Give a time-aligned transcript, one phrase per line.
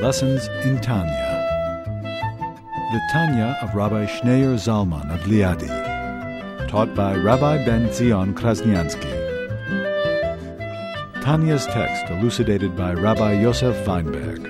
[0.00, 1.26] Lessons in Tanya.
[2.92, 5.66] The Tanya of Rabbi Schneur Zalman of Liadi.
[6.68, 9.10] Taught by Rabbi Ben Zion Krasniansky.
[11.20, 14.46] Tanya's text elucidated by Rabbi Yosef Weinberg.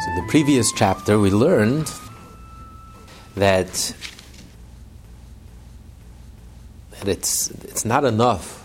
[0.00, 1.92] So, the previous chapter, we learned
[3.34, 3.94] that,
[6.92, 8.63] that it's, it's not enough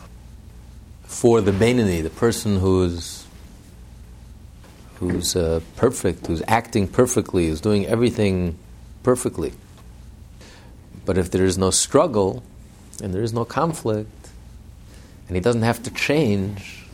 [1.20, 3.26] for the Beinoni, the person who's,
[5.02, 8.58] who's uh, perfect, who's acting perfectly, who's doing everything
[9.04, 9.52] perfectly.
[11.04, 12.42] But if there is no struggle
[13.04, 14.30] and there is no conflict,
[15.28, 16.86] and he doesn't have to change,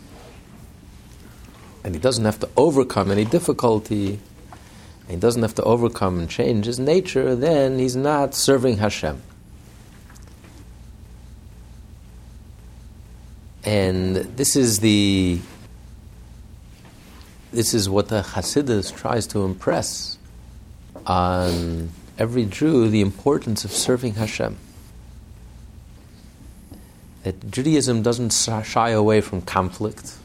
[1.84, 4.20] and he doesn't have to overcome any difficulty,
[5.02, 9.22] and he doesn't have to overcome and change his nature, then he's not serving Hashem.
[13.66, 15.40] And this is the
[17.52, 20.18] this is what the Hasidus tries to impress
[21.08, 24.58] on every Jew the importance of serving Hashem.
[27.24, 30.16] That Judaism doesn't shy away from conflict.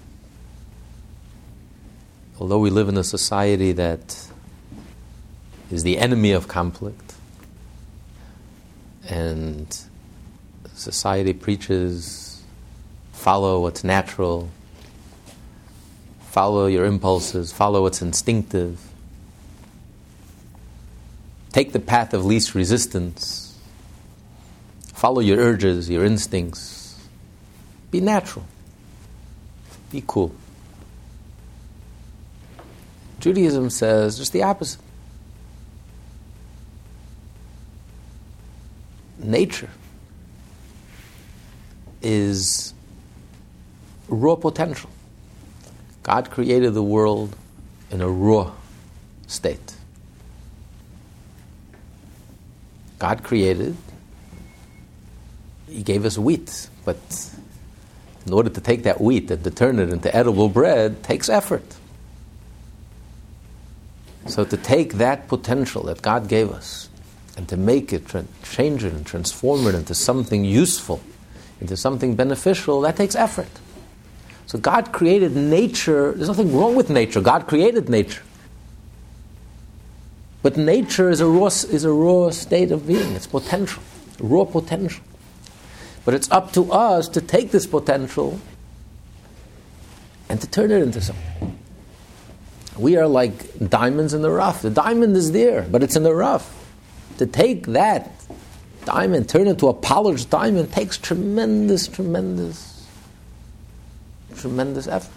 [2.38, 4.26] Although we live in a society that
[5.70, 7.14] is the enemy of conflict,
[9.08, 9.78] and
[10.74, 12.29] society preaches
[13.20, 14.48] follow what's natural,
[16.20, 18.90] follow your impulses, follow what's instinctive
[21.52, 23.58] Take the path of least resistance.
[24.94, 26.98] Follow your urges, your instincts.
[27.90, 28.46] Be natural.
[29.90, 30.32] Be cool.
[33.18, 34.80] Judaism says just the opposite.
[39.18, 39.68] Nature
[42.00, 42.72] is
[44.10, 44.90] raw potential.
[46.02, 47.36] God created the world
[47.90, 48.52] in a raw
[49.26, 49.74] state.
[52.98, 53.76] God created,
[55.68, 56.98] He gave us wheat, but
[58.26, 61.64] in order to take that wheat and to turn it into edible bread takes effort.
[64.26, 66.88] So to take that potential that God gave us
[67.36, 68.04] and to make it,
[68.42, 71.00] change it, and transform it into something useful,
[71.60, 73.48] into something beneficial, that takes effort.
[74.50, 76.10] So God created nature.
[76.10, 77.20] There's nothing wrong with nature.
[77.20, 78.24] God created nature.
[80.42, 83.80] But nature is a raw, is a raw state of being, it's potential,
[84.18, 85.04] raw potential.
[86.04, 88.40] But it's up to us to take this potential
[90.28, 91.56] and to turn it into something.
[92.76, 94.62] We are like diamonds in the rough.
[94.62, 96.52] The diamond is there, but it's in the rough.
[97.18, 98.10] To take that
[98.84, 102.79] diamond, turn it into a polished diamond, takes tremendous, tremendous,
[104.30, 105.12] tremendous effort.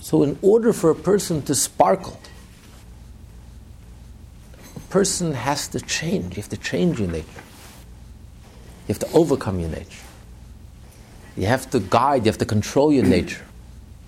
[0.00, 2.20] So, in order for a person to sparkle,
[4.76, 6.36] a person has to change.
[6.36, 7.42] You have to change your nature.
[8.86, 10.04] You have to overcome your nature.
[11.36, 13.44] You have to guide, you have to control your nature.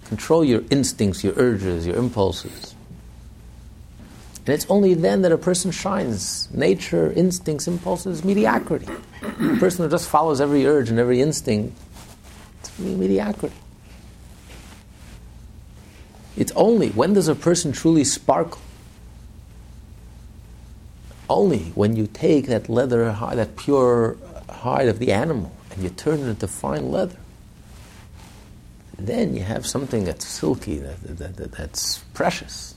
[0.05, 2.75] Control your instincts, your urges, your impulses.
[4.47, 6.49] And it's only then that a person shines.
[6.55, 8.87] Nature, instincts, impulses, mediocrity.
[9.23, 11.77] a person who just follows every urge and every instinct,
[12.79, 13.55] mediocrity.
[16.37, 18.61] It's only when does a person truly sparkle?
[21.29, 24.17] Only when you take that leather, that pure
[24.49, 27.17] hide of the animal, and you turn it into fine leather.
[28.97, 32.75] Then you have something that's silky, that, that, that, that's precious,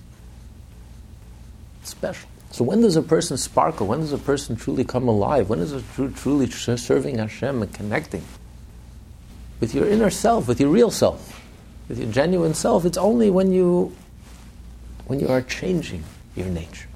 [1.84, 2.30] special.
[2.52, 3.88] So when does a person sparkle?
[3.88, 5.50] When does a person truly come alive?
[5.50, 8.24] When is a tr- truly tr- serving Hashem and connecting
[9.62, 11.42] with your inner self, with your real self?
[11.92, 13.94] with your genuine self, it's only when you
[15.08, 16.06] when you are changing
[16.38, 16.88] your nature.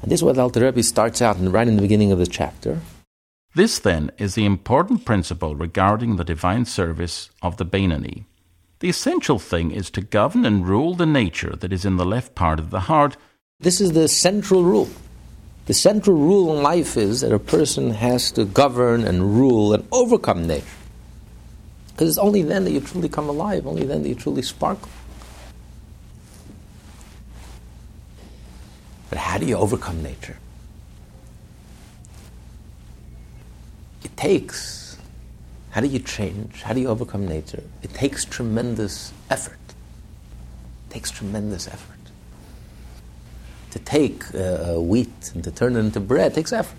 [0.00, 2.26] And this is what Alter Rebbe starts out in, right in the beginning of the
[2.26, 2.80] chapter.
[3.56, 8.26] This, then, is the important principle regarding the divine service of the Beinoni.
[8.78, 12.36] The essential thing is to govern and rule the nature that is in the left
[12.36, 13.16] part of the heart.
[13.58, 14.88] This is the central rule.
[15.66, 19.86] The central rule in life is that a person has to govern and rule and
[19.92, 20.66] overcome nature.
[21.88, 24.88] Because it's only then that you truly come alive, only then that you truly sparkle.
[29.08, 30.38] But how do you overcome nature?
[34.02, 34.96] It takes,
[35.70, 36.62] how do you change?
[36.62, 37.62] How do you overcome nature?
[37.82, 39.58] It takes tremendous effort.
[40.88, 42.01] It takes tremendous effort.
[43.72, 46.78] To take uh, wheat and to turn it into bread takes effort.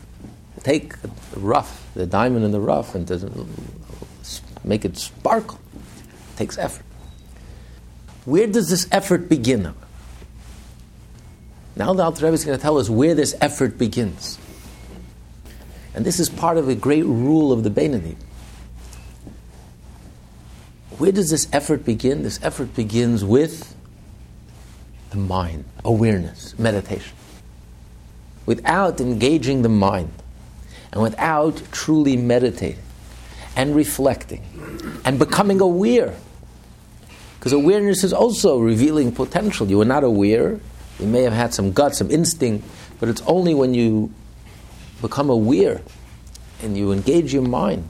[0.64, 3.48] take the rough, the diamond in the rough, and to
[4.64, 5.60] make it sparkle.
[5.76, 6.86] It takes effort.
[8.26, 9.74] Where does this effort begin?
[11.76, 14.38] Now the Alter Rebbe is going to tell us where this effort begins.
[15.96, 18.16] And this is part of a great rule of the Beinoni.
[20.98, 22.24] Where does this effort begin?
[22.24, 23.73] This effort begins with
[25.14, 27.16] the mind, awareness, meditation.
[28.46, 30.12] Without engaging the mind,
[30.92, 32.84] and without truly meditating
[33.56, 34.44] and reflecting
[35.06, 36.16] and becoming aware,
[37.40, 39.68] because awareness is also revealing potential.
[39.68, 40.60] You are not aware,
[41.00, 42.66] you may have had some gut, some instinct,
[43.00, 44.14] but it's only when you
[45.02, 45.82] become aware
[46.62, 47.88] and you engage your mind.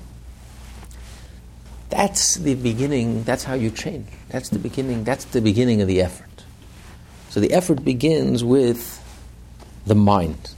[1.89, 4.07] That's the beginning, that's how you change.
[4.29, 6.32] That's the beginning, that's the beginning of the effort.
[7.33, 9.01] So the effort begins with
[9.87, 10.51] the mind.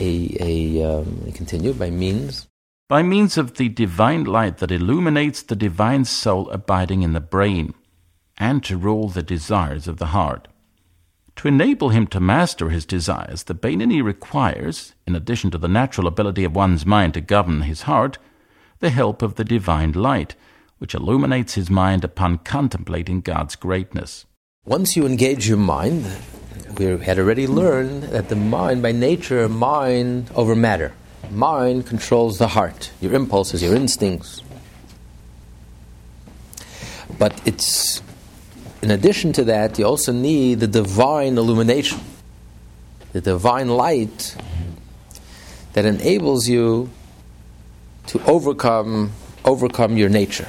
[0.00, 2.48] A, a um, continue by means.
[2.88, 7.74] By means of the divine light that illuminates the divine soul abiding in the brain,
[8.36, 10.48] and to rule the desires of the heart.
[11.36, 16.08] To enable him to master his desires, the Beinoni requires, in addition to the natural
[16.08, 18.18] ability of one's mind to govern his heart,
[18.80, 20.34] the help of the divine light,
[20.78, 24.26] which illuminates his mind upon contemplating God's greatness.
[24.66, 26.04] Once you engage your mind,
[26.76, 30.92] we had already learned that the mind, by nature, mind over matter.
[31.30, 34.42] Mind controls the heart, your impulses, your instincts.
[37.16, 38.02] But it's
[38.82, 42.00] in addition to that, you also need the divine illumination,
[43.12, 44.36] the divine light
[45.74, 46.90] that enables you
[48.08, 49.12] to overcome
[49.44, 50.48] overcome your nature.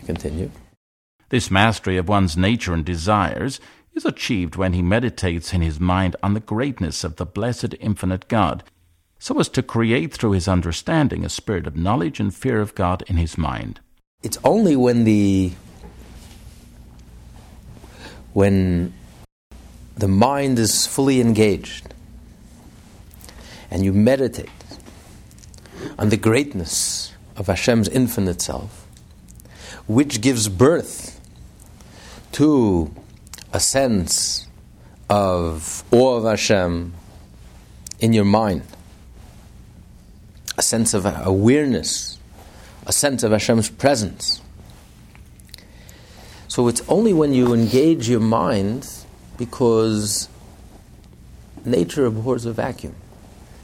[0.00, 0.50] I continue.
[1.34, 3.58] This mastery of one's nature and desires
[3.92, 8.28] is achieved when he meditates in his mind on the greatness of the blessed infinite
[8.28, 8.62] God,
[9.18, 13.02] so as to create through his understanding a spirit of knowledge and fear of God
[13.08, 13.80] in his mind.
[14.22, 15.50] It's only when the
[18.32, 18.94] when
[19.96, 21.92] the mind is fully engaged
[23.72, 24.50] and you meditate
[25.98, 28.86] on the greatness of Hashem's infinite self,
[29.88, 31.10] which gives birth
[32.34, 32.94] to
[33.52, 34.46] a sense
[35.10, 36.92] of awe of Hashem
[37.98, 38.62] in your mind,
[40.56, 42.14] a sense of awareness
[42.86, 44.40] a sense of Hashem's presence.
[46.48, 48.88] So it's only when you engage your mind
[49.38, 50.28] because
[51.64, 52.94] nature abhors a vacuum.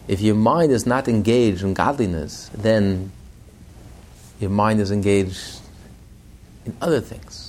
[0.08, 3.12] If your mind is not engaged in godliness, then
[4.40, 5.60] your mind is engaged
[6.64, 7.39] in other things.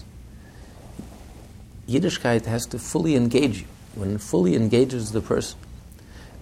[1.91, 3.67] Yiddishkeit has to fully engage you.
[3.95, 5.59] When it fully engages the person,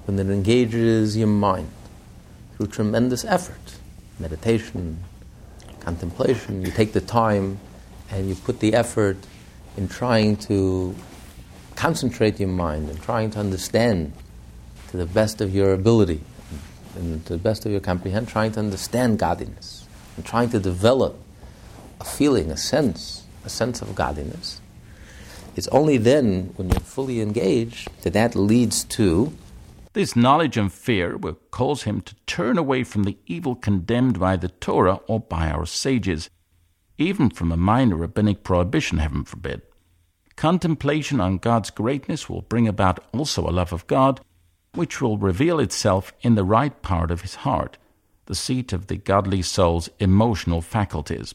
[0.06, 1.72] when it engages your mind
[2.56, 3.78] through tremendous effort,
[4.20, 5.04] meditation,
[5.80, 7.60] contemplation, you take the time
[8.12, 9.18] and you put the effort
[9.78, 10.96] in trying to
[11.76, 14.12] concentrate your mind and trying to understand
[14.90, 16.22] to the best of your ability
[16.96, 21.18] and to the best of your comprehension, trying to understand godliness and trying to develop
[22.02, 24.59] a feeling, a sense, a sense of godliness.
[25.56, 29.34] It's only then, when you're fully engaged, that that leads to
[29.94, 34.36] this knowledge and fear will cause him to turn away from the evil condemned by
[34.36, 36.30] the Torah or by our sages,
[36.98, 39.64] even from a minor rabbinic prohibition, heaven forbid.
[40.36, 44.22] Contemplation on God's greatness will bring about also a love of God,
[44.74, 47.78] which will reveal itself in the right part of his heart,
[48.28, 51.34] the seat of the godly soul's emotional faculties,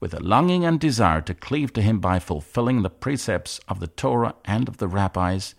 [0.00, 3.86] with a longing and desire to cleave to him by fulfilling the precepts of the
[3.86, 5.54] Torah and of the rabbis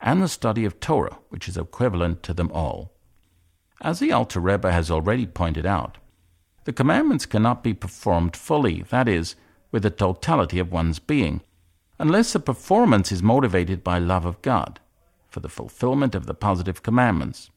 [0.00, 2.92] and the study of Torah, which is equivalent to them all.
[3.80, 5.98] As the Alter Rebbe has already pointed out,
[6.64, 9.36] the commandments cannot be performed fully, that is,
[9.70, 11.42] with the totality of one's being,
[11.98, 14.80] unless the performance is motivated by love of God,
[15.28, 17.50] for the fulfillment of the positive commandments,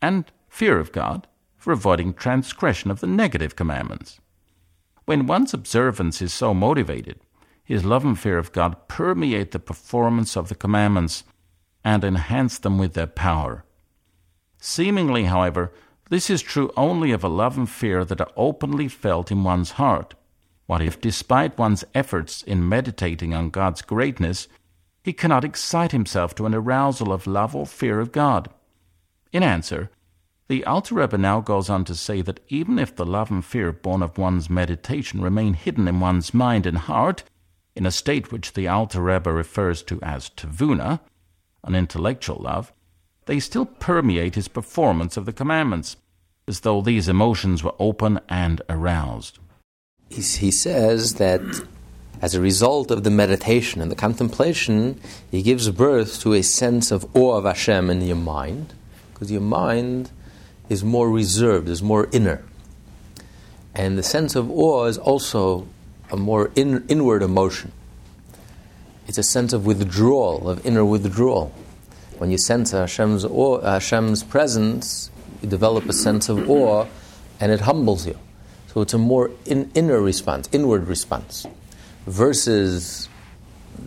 [0.00, 4.20] and fear of God, for avoiding transgression of the negative commandments.
[5.12, 7.20] When one's observance is so motivated,
[7.62, 11.24] his love and fear of God permeate the performance of the commandments
[11.84, 13.66] and enhance them with their power.
[14.56, 15.70] Seemingly, however,
[16.08, 19.72] this is true only of a love and fear that are openly felt in one's
[19.72, 20.14] heart.
[20.64, 24.48] What if, despite one's efforts in meditating on God's greatness,
[25.04, 28.48] he cannot excite himself to an arousal of love or fear of God?
[29.30, 29.90] In answer,
[30.52, 33.72] the Alter Rebbe now goes on to say that even if the love and fear
[33.72, 37.22] born of one's meditation remain hidden in one's mind and heart,
[37.74, 41.00] in a state which the Alter Rebbe refers to as tavuna,
[41.64, 42.70] an intellectual love,
[43.24, 45.96] they still permeate his performance of the commandments,
[46.46, 49.38] as though these emotions were open and aroused.
[50.10, 51.40] He says that
[52.20, 56.90] as a result of the meditation and the contemplation, he gives birth to a sense
[56.90, 58.74] of awe of Hashem in your mind,
[59.14, 60.10] because your mind
[60.68, 62.42] is more reserved, is more inner.
[63.74, 65.66] And the sense of awe is also
[66.10, 67.72] a more in, inward emotion.
[69.08, 71.52] It's a sense of withdrawal, of inner withdrawal.
[72.18, 75.10] When you sense Hashem's, awe, Hashem's presence,
[75.42, 76.86] you develop a sense of awe
[77.40, 78.18] and it humbles you.
[78.68, 81.46] So it's a more in, inner response, inward response,
[82.06, 83.08] versus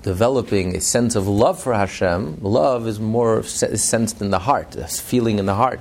[0.02, 2.40] developing a sense of love for Hashem.
[2.42, 5.80] Love is more sensed in the heart, a feeling in the heart,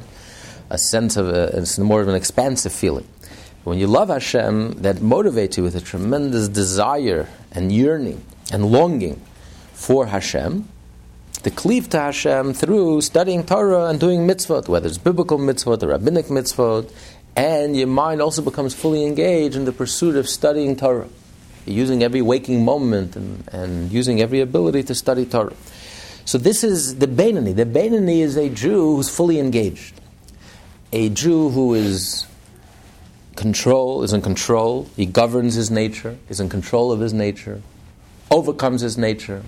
[0.70, 3.06] a sense of a, it's more of an expansive feeling.
[3.64, 9.22] When you love Hashem, that motivates you with a tremendous desire and yearning and longing
[9.72, 10.68] for Hashem,
[11.42, 15.88] to cleave to Hashem through studying Torah and doing mitzvot, whether it's biblical mitzvot or
[15.88, 16.90] rabbinic mitzvot,
[17.36, 21.08] and your mind also becomes fully engaged in the pursuit of studying Torah.
[21.66, 25.54] Using every waking moment and, and using every ability to study Torah.
[26.26, 27.56] So this is the Beinoni.
[27.56, 30.00] The Beinoni is a Jew who's fully engaged.
[30.94, 32.24] A Jew who is
[33.34, 34.88] control, is in control.
[34.94, 37.62] He governs his nature, is in control of his nature,
[38.30, 39.42] overcomes his nature,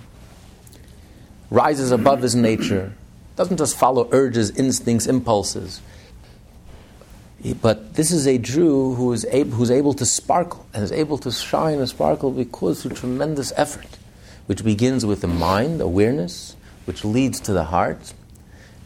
[1.49, 2.91] rises above his nature,
[3.37, 5.79] doesn't just follow urges, instincts, impulses.
[7.61, 11.17] But this is a Jew who is able, who's able to sparkle and is able
[11.19, 13.97] to shine and sparkle because through tremendous effort,
[14.47, 18.11] which begins with the mind, awareness, which leads to the heart,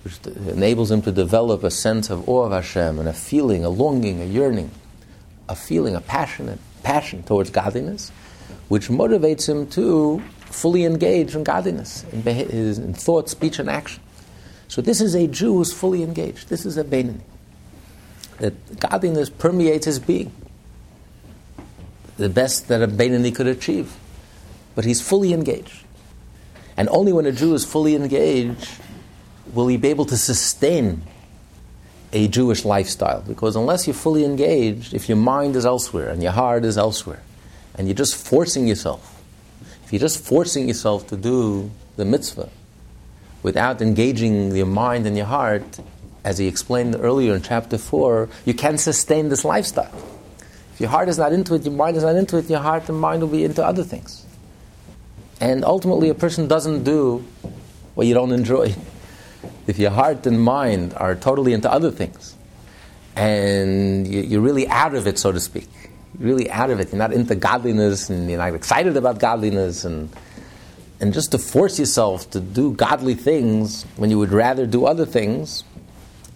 [0.03, 3.70] which enables him to develop a sense of awe of Hashem and a feeling, a
[3.70, 4.72] longing, a yearning
[5.51, 8.10] a feeling, a passionate passion towards godliness,
[8.70, 14.01] which motivates him to fully engage in godliness, in, in thought, speech, and action.
[14.70, 16.48] So this is a Jew who's fully engaged.
[16.48, 17.22] This is a Beinoni.
[18.39, 20.31] That godliness permeates his being.
[22.15, 23.93] The best that a Beinoni could achieve.
[24.74, 25.84] But he's fully engaged.
[26.77, 28.70] And only when a Jew is fully engaged
[29.53, 31.03] will he be able to sustain
[32.13, 33.21] a Jewish lifestyle.
[33.21, 37.21] Because unless you're fully engaged, if your mind is elsewhere and your heart is elsewhere,
[37.75, 39.24] and you're just forcing yourself,
[39.83, 42.50] if you're just forcing yourself to do the mitzvah
[43.43, 45.79] without engaging your mind and your heart,
[46.24, 49.93] as he explained earlier in chapter 4, you can't sustain this lifestyle.
[50.74, 52.88] If your heart is not into it, your mind is not into it, your heart
[52.89, 54.25] and mind will be into other things.
[55.39, 57.25] And ultimately, a person doesn't do
[57.95, 58.75] what you don't enjoy
[59.67, 62.36] if your heart and mind are totally into other things,
[63.15, 65.69] and you're really out of it, so to speak,
[66.19, 69.86] you're really out of it, you're not into godliness, and you're not excited about godliness,
[69.86, 70.10] and
[71.01, 75.05] and just to force yourself to do godly things when you would rather do other
[75.05, 75.63] things,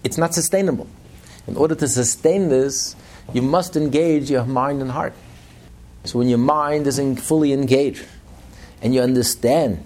[0.04, 0.88] it's not sustainable.
[1.46, 2.96] In order to sustain this,
[3.32, 5.14] you must engage your mind and heart.
[6.06, 8.06] So when your mind isn't fully engaged
[8.82, 9.84] and you understand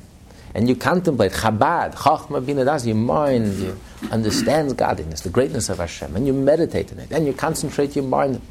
[0.60, 3.80] and you contemplate Chabad, Chachma Binah Daas, your mind you
[4.12, 8.04] understands godliness, the greatness of Hashem, and you meditate in it, and you concentrate your
[8.04, 8.42] mind,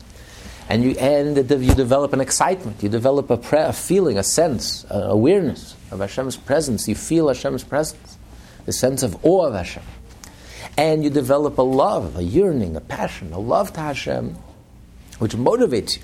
[0.71, 4.87] and you and you develop an excitement, you develop a, prayer, a feeling, a sense,
[4.89, 6.89] awareness of Hashem's presence.
[6.89, 8.17] You feel Hashem's presence,
[8.65, 9.83] the sense of awe of Hashem,
[10.79, 14.35] and you develop a love, a yearning, a passion, a love to Hashem,
[15.19, 16.03] which motivates you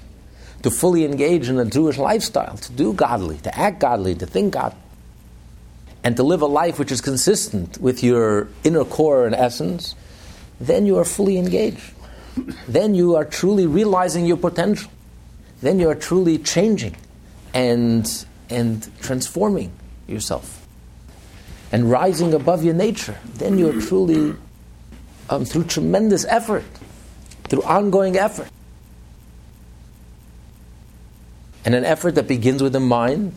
[0.65, 4.53] to fully engage in a Jewish lifestyle, to do godly, to act godly, to think
[4.53, 4.79] godly
[6.05, 9.95] and to live a life which is consistent with your inner core and essence,
[10.61, 11.93] then you are fully engaged.
[12.69, 14.91] then you are truly realizing your potential.
[15.63, 16.95] Then you are truly changing
[17.55, 18.07] and,
[18.51, 19.73] and transforming
[20.07, 20.67] yourself
[21.73, 23.17] and rising above your nature.
[23.37, 24.37] Then you are truly,
[25.31, 26.65] um, through tremendous effort,
[27.45, 28.49] through ongoing effort,
[31.65, 33.35] and an effort that begins with the mind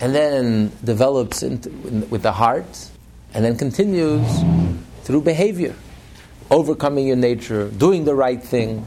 [0.00, 1.68] and then develops into,
[2.08, 2.90] with the heart,
[3.34, 4.26] and then continues
[5.02, 5.74] through behavior,
[6.50, 8.84] overcoming your nature, doing the right thing,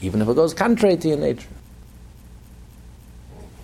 [0.00, 1.48] even if it goes contrary to your nature.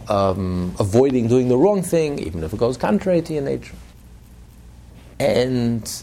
[0.08, 3.76] Um, avoiding doing the wrong thing, even if it goes contrary to your nature.
[5.18, 6.02] And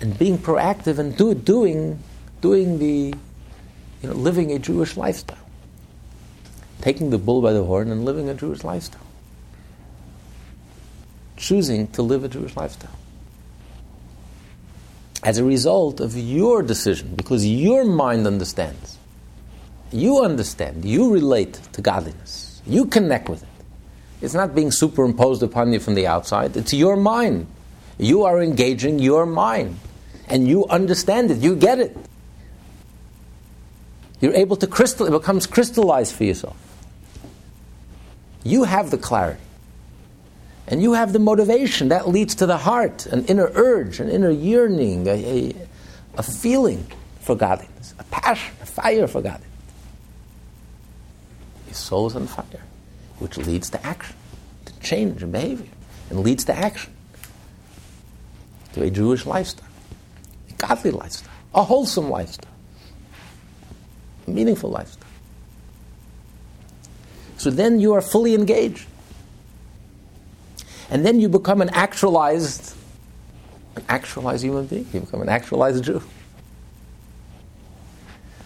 [0.00, 1.98] and being proactive and do, doing
[2.40, 3.12] doing the
[4.02, 5.47] you know living a Jewish lifestyle
[6.88, 9.06] taking the bull by the horn and living a Jewish lifestyle.
[11.36, 12.98] Choosing to live a Jewish lifestyle.
[15.22, 18.96] As a result of your decision, because your mind understands.
[19.92, 23.48] You understand, you relate to godliness, you connect with it.
[24.22, 27.48] It's not being superimposed upon you from the outside, it's your mind.
[27.98, 29.78] You are engaging your mind,
[30.26, 31.94] and you understand it, you get it.
[34.22, 36.67] You're able to crystal, it becomes crystallized for yourself.
[38.44, 39.40] You have the clarity.
[40.66, 44.30] And you have the motivation that leads to the heart, an inner urge, an inner
[44.30, 45.54] yearning, a, a,
[46.18, 46.86] a feeling
[47.20, 49.48] for godliness, a passion, a fire for godliness.
[51.66, 52.62] Your soul is on fire,
[53.18, 54.14] which leads to action,
[54.66, 55.66] to change in behavior,
[56.10, 56.92] and leads to action,
[58.74, 59.68] to a Jewish lifestyle,
[60.50, 62.52] a godly lifestyle, a wholesome lifestyle,
[64.26, 65.07] a meaningful lifestyle.
[67.38, 68.86] So then you are fully engaged.
[70.90, 72.74] And then you become an actualized,
[73.76, 74.86] an actualized human being.
[74.92, 76.02] You become an actualized Jew.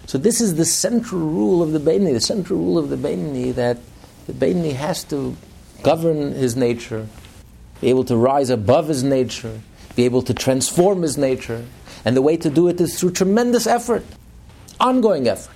[0.06, 3.54] So this is the central rule of the Beinoni, the central rule of the Beinoni
[3.54, 3.78] that
[4.26, 5.36] the Beinoni has to
[5.82, 7.06] govern his nature,
[7.80, 9.60] be able to rise above his nature,
[9.96, 11.64] be able to transform his nature.
[12.04, 14.04] And the way to do it is through tremendous effort,
[14.78, 15.51] ongoing effort.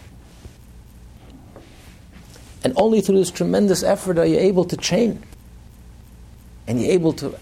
[2.67, 5.23] And only through this tremendous effort are you able to change
[6.67, 7.39] and you're able to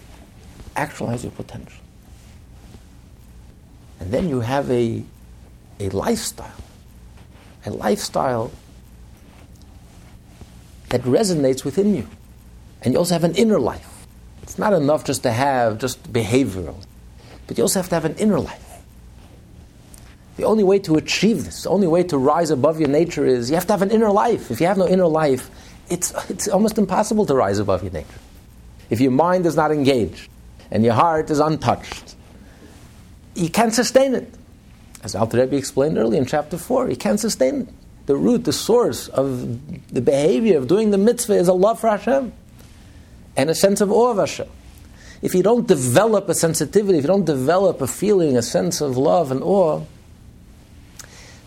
[0.75, 1.81] actualize your potential.
[3.99, 5.03] And then you have a,
[5.79, 6.53] a lifestyle,
[7.65, 8.51] a lifestyle
[10.89, 12.07] that resonates within you.
[12.83, 14.05] And you also have an inner life.
[14.43, 16.85] It's not enough just to have just behavioral,
[17.47, 18.64] but you also have to have an inner life.
[20.37, 23.49] The only way to achieve this, the only way to rise above your nature is
[23.49, 24.51] you have to have an inner life.
[24.51, 25.49] If you have no inner life,
[25.89, 28.19] it's, it's almost impossible to rise above your nature.
[28.89, 30.29] If your mind is not engaged
[30.71, 32.15] and your heart is untouched,
[33.33, 34.33] you can't sustain it.
[35.03, 37.67] As Alter Rebbe explained earlier in chapter 4, you can't sustain it.
[38.05, 41.89] The root, the source of the behavior of doing the mitzvah is a love for
[41.89, 42.33] Hashem
[43.37, 44.47] and a sense of awe of Hashem.
[45.21, 48.97] If you don't develop a sensitivity, if you don't develop a feeling, a sense of
[48.97, 49.81] love and awe,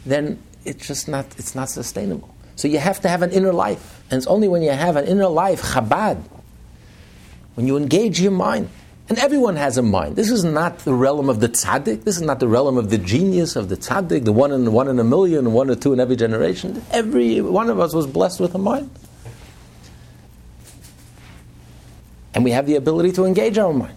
[0.09, 2.35] then it's just not, it's not sustainable.
[2.57, 4.03] So you have to have an inner life.
[4.11, 6.23] And it's only when you have an inner life, Chabad,
[7.55, 8.68] when you engage your mind.
[9.09, 10.16] And everyone has a mind.
[10.16, 12.05] This is not the realm of the tzaddik.
[12.05, 14.88] This is not the realm of the genius of the tzaddik, the one in one
[14.88, 16.83] in a million, one or two in every generation.
[16.90, 18.90] Every one of us was blessed with a mind.
[22.35, 23.97] And we have the ability to engage our mind.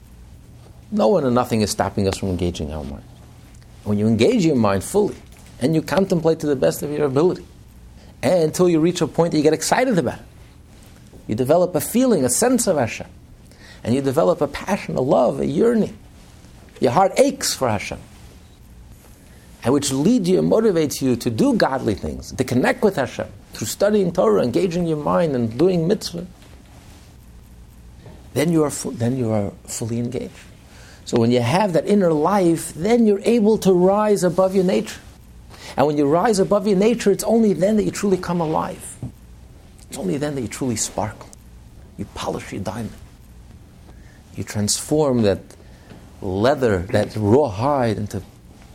[0.91, 3.03] No one and nothing is stopping us from engaging our mind.
[3.83, 5.15] When you engage your mind fully
[5.61, 7.45] and you contemplate to the best of your ability,
[8.21, 10.25] and until you reach a point that you get excited about it,
[11.27, 13.07] you develop a feeling, a sense of Hashem
[13.83, 15.97] and you develop a passion, a love, a yearning.
[16.79, 17.99] Your heart aches for Hashem.
[19.63, 23.27] And which leads you and motivates you to do godly things, to connect with Hashem
[23.53, 26.25] through studying Torah, engaging your mind, and doing mitzvah.
[28.33, 30.33] Then you are, then you are fully engaged.
[31.05, 35.01] So when you have that inner life, then you're able to rise above your nature.
[35.77, 38.97] And when you rise above your nature, it's only then that you truly come alive.
[39.89, 41.29] It's only then that you truly sparkle.
[41.97, 42.93] You polish your diamond
[44.35, 45.41] you transform that
[46.21, 48.21] leather, that raw hide, into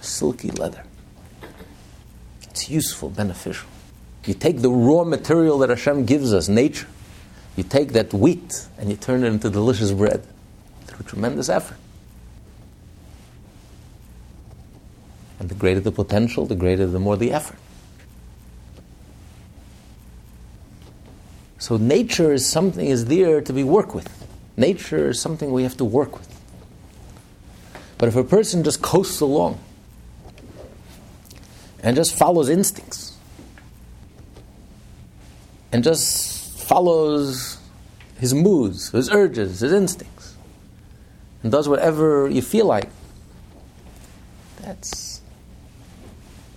[0.00, 0.84] silky leather.
[2.50, 3.68] It's useful, beneficial.
[4.24, 6.88] You take the raw material that Hashem gives us, nature,
[7.56, 10.26] you take that wheat and you turn it into delicious bread
[10.86, 11.78] through tremendous effort.
[15.38, 17.58] And the greater the potential, the greater the more the effort.
[21.58, 24.08] So nature is something is there to be worked with.
[24.56, 26.32] Nature is something we have to work with.
[27.98, 29.58] But if a person just coasts along
[31.82, 33.16] and just follows instincts
[35.72, 37.58] and just follows
[38.18, 40.36] his moods, his urges, his instincts,
[41.42, 42.88] and does whatever you feel like,
[44.60, 45.15] that's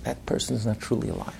[0.09, 1.35] that person is not truly alive.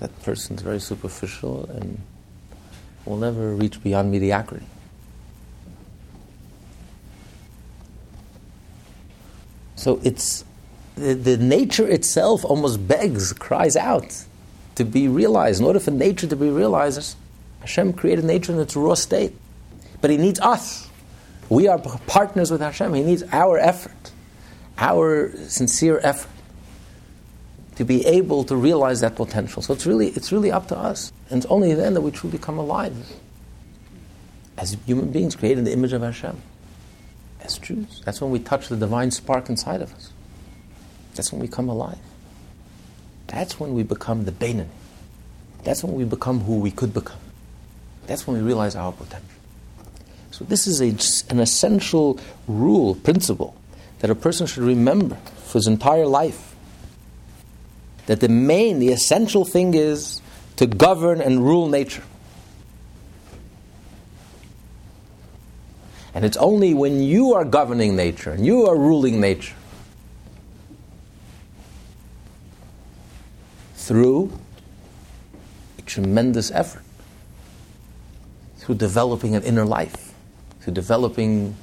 [0.00, 2.00] That person is very superficial and
[3.04, 4.66] will never reach beyond mediocrity.
[9.76, 10.44] So it's
[10.96, 14.24] the, the, nature itself almost begs, cries out
[14.74, 15.60] to be realized.
[15.60, 17.14] In order for nature to be realized,
[17.60, 19.34] Hashem created nature in its raw state.
[20.00, 20.90] But He needs us.
[21.48, 22.92] We are partners with Hashem.
[22.94, 24.03] He needs our effort,
[24.78, 26.30] our sincere effort
[27.76, 29.62] to be able to realize that potential.
[29.62, 31.12] So it's really, it's really up to us.
[31.30, 32.94] And it's only then that we truly come alive
[34.56, 36.40] as human beings created in the image of Hashem.
[37.40, 38.00] As Jews.
[38.04, 40.12] That's when we touch the divine spark inside of us.
[41.14, 41.98] That's when we come alive.
[43.26, 44.68] That's when we become the Beinoni.
[45.64, 47.18] That's when we become who we could become.
[48.06, 49.28] That's when we realize our potential.
[50.30, 53.56] So, this is a, an essential rule, principle,
[54.04, 55.14] that a person should remember
[55.46, 56.54] for his entire life.
[58.04, 60.20] That the main, the essential thing is
[60.56, 62.02] to govern and rule nature.
[66.12, 69.56] And it's only when you are governing nature and you are ruling nature
[73.76, 74.38] through
[75.78, 76.82] a tremendous effort,
[78.58, 80.12] through developing an inner life,
[80.60, 81.56] through developing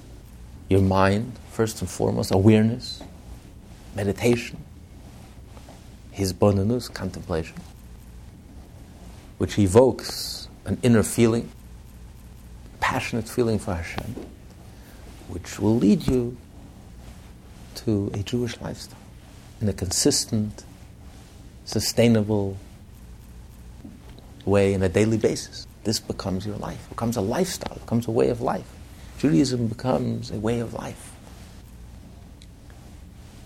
[0.70, 3.02] your mind, first and foremost, awareness,
[3.96, 4.58] meditation,
[6.14, 7.56] hisbonenus, contemplation,
[9.38, 11.52] which evokes an inner feeling,
[12.80, 14.16] passionate feeling for Hashem
[15.32, 16.36] which will lead you
[17.74, 19.00] to a Jewish lifestyle
[19.62, 20.66] in a consistent,
[21.64, 22.58] sustainable
[24.44, 25.66] way in a daily basis.
[25.86, 28.68] This becomes your life, becomes a lifestyle, becomes a way of life.
[29.20, 31.11] Judaism becomes a way of life.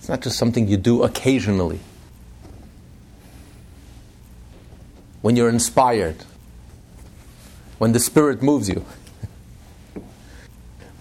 [0.06, 1.80] It's not just something you do occasionally.
[5.24, 6.18] When you're inspired,
[7.80, 8.86] when the Spirit moves you.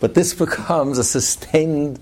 [0.00, 1.98] But this becomes a sustained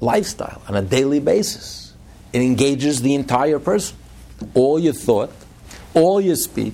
[0.00, 1.92] lifestyle on a daily basis.
[2.32, 3.98] It engages the entire person.
[4.54, 5.30] All your thought,
[5.92, 6.72] all your speech,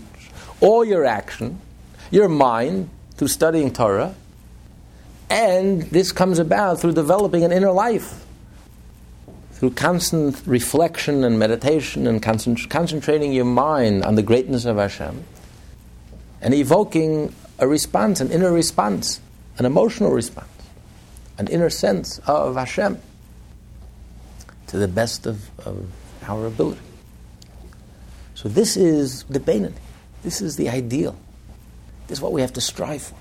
[0.60, 1.60] all your action,
[2.12, 4.14] your mind through studying Torah,
[5.28, 8.26] and this comes about through developing an inner life.
[9.60, 15.22] Through constant reflection and meditation and concentrating your mind on the greatness of Hashem
[16.40, 19.20] and evoking a response, an inner response
[19.60, 20.48] an emotional response,
[21.36, 22.98] an inner sense of Hashem
[24.68, 25.86] to the best of, of
[26.26, 26.80] our ability.
[28.34, 29.74] So this is the Beinoni.
[30.22, 31.14] This is the ideal.
[32.06, 33.16] This is what we have to strive for.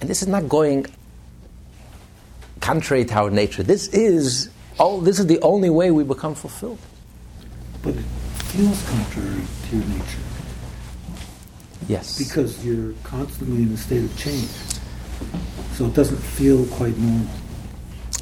[0.00, 0.86] And this is not going
[2.66, 3.62] contrary to our nature.
[3.62, 6.80] This is all, this is the only way we become fulfilled.
[7.80, 8.04] But it
[8.50, 10.24] feels contrary to your nature.
[11.86, 12.18] Yes.
[12.18, 14.50] Because you're constantly in a state of change.
[15.74, 17.28] So it doesn't feel quite normal.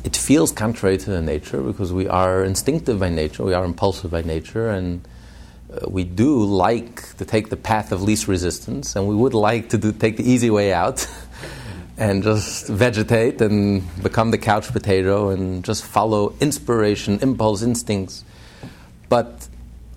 [0.05, 4.11] It feels contrary to the nature because we are instinctive by nature, we are impulsive
[4.11, 5.09] by nature, and
[5.73, 9.71] uh, we do like to take the path of least resistance, and we would like
[9.71, 11.09] to do, take the easy way out
[11.97, 18.25] and just vegetate and become the couch potato and just follow inspiration, impulse, instincts.
[19.09, 19.49] But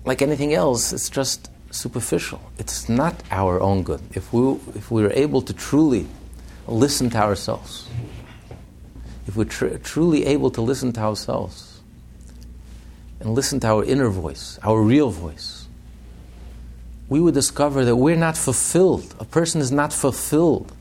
[0.04, 2.40] like anything else, it's just superficial.
[2.58, 4.00] It's not our own good.
[4.14, 6.06] If we, if we are able to truly
[6.66, 7.88] listen to ourselves,
[9.26, 11.80] if we're tr- truly able to listen to ourselves
[13.20, 15.66] and listen to our inner voice, our real voice,
[17.08, 19.14] we would discover that we're not fulfilled.
[19.18, 20.72] A person is not fulfilled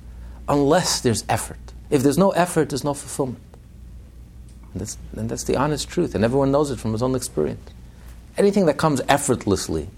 [0.48, 1.58] unless there's effort.
[1.90, 3.44] If there's no effort, there's no fulfillment.
[4.74, 7.70] And that's, and that's the honest truth, and everyone knows it from his own experience.
[8.38, 9.90] Anything that comes effortlessly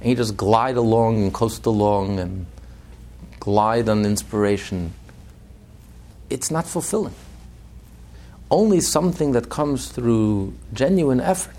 [0.00, 2.46] and you just glide along and coast along and
[3.38, 4.92] glide on inspiration,
[6.28, 7.14] it's not fulfilling.
[8.50, 11.54] Only something that comes through genuine effort.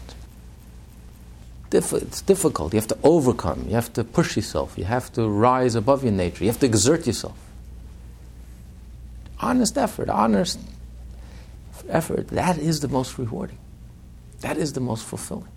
[1.72, 2.74] It's difficult.
[2.74, 3.64] You have to overcome.
[3.68, 4.78] You have to push yourself.
[4.78, 6.44] You have to rise above your nature.
[6.44, 7.38] You have to exert yourself.
[9.42, 10.60] Honest effort, honest
[11.90, 13.58] effort, that is the most rewarding.
[14.42, 15.48] That is the most fulfilling.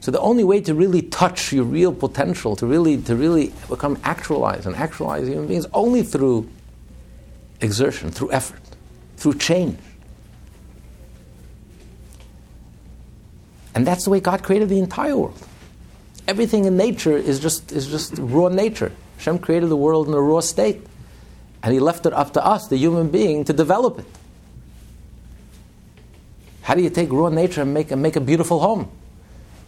[0.00, 3.98] So the only way to really touch your real potential, to really, to really become
[4.04, 6.48] actualized and actualize human beings, only through
[7.60, 8.60] exertion, through effort,
[9.16, 9.78] through change.
[13.74, 15.42] And that's the way God created the entire world.
[16.28, 18.92] Everything in nature is just, is just raw nature.
[19.16, 20.86] Hashem created the world in a raw state.
[21.64, 24.06] And He left it up to us, the human being, to develop it.
[26.62, 28.88] How do you take raw nature and make, and make a beautiful home?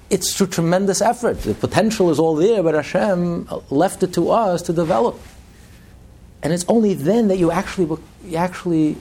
[0.09, 1.41] it's through tremendous effort.
[1.41, 5.19] The potential is all there, but Hashem left it to us to develop.
[6.43, 8.97] And it's only then that you actually, you actually,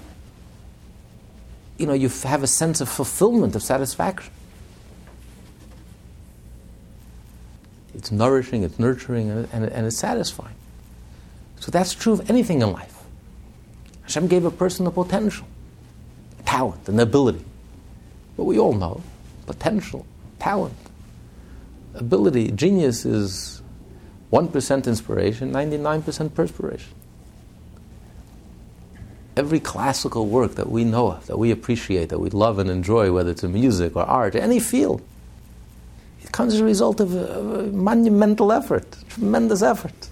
[1.77, 4.33] you know, you have a sense of fulfillment, of satisfaction.
[7.93, 10.55] It's nourishing, it's nurturing, and, and, and it's satisfying.
[11.65, 12.95] So that's true of anything in life.
[14.03, 15.47] Hashem gave a person the potential,
[16.45, 17.43] talent, and ability.
[18.37, 19.01] But we all know
[19.47, 20.05] potential,
[20.37, 20.75] talent,
[21.95, 23.63] ability, genius is
[24.31, 26.93] 1% inspiration, 99% perspiration.
[29.35, 33.11] Every classical work that we know of, that we appreciate, that we love and enjoy,
[33.11, 35.01] whether it's in music or art, any field,
[36.21, 40.09] It comes as a result of a, of a monumental effort, tremendous effort.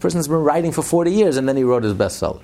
[0.00, 2.42] Person has been writing for 40 years and then he wrote his bestseller.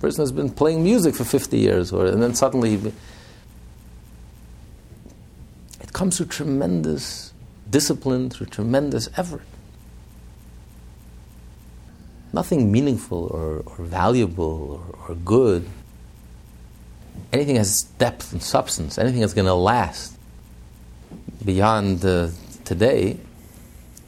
[0.00, 2.74] Person has been playing music for 50 years, or, and then suddenly
[5.80, 7.32] it comes through tremendous
[7.70, 9.42] discipline, through tremendous effort.
[12.32, 15.66] Nothing meaningful or, or valuable or, or good
[17.32, 20.16] anything has depth and substance, anything that's going to last
[21.44, 22.28] beyond uh,
[22.64, 23.18] today,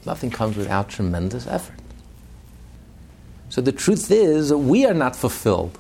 [0.07, 1.78] nothing comes without tremendous effort.
[3.51, 5.79] So the truth is, we are not fulfilled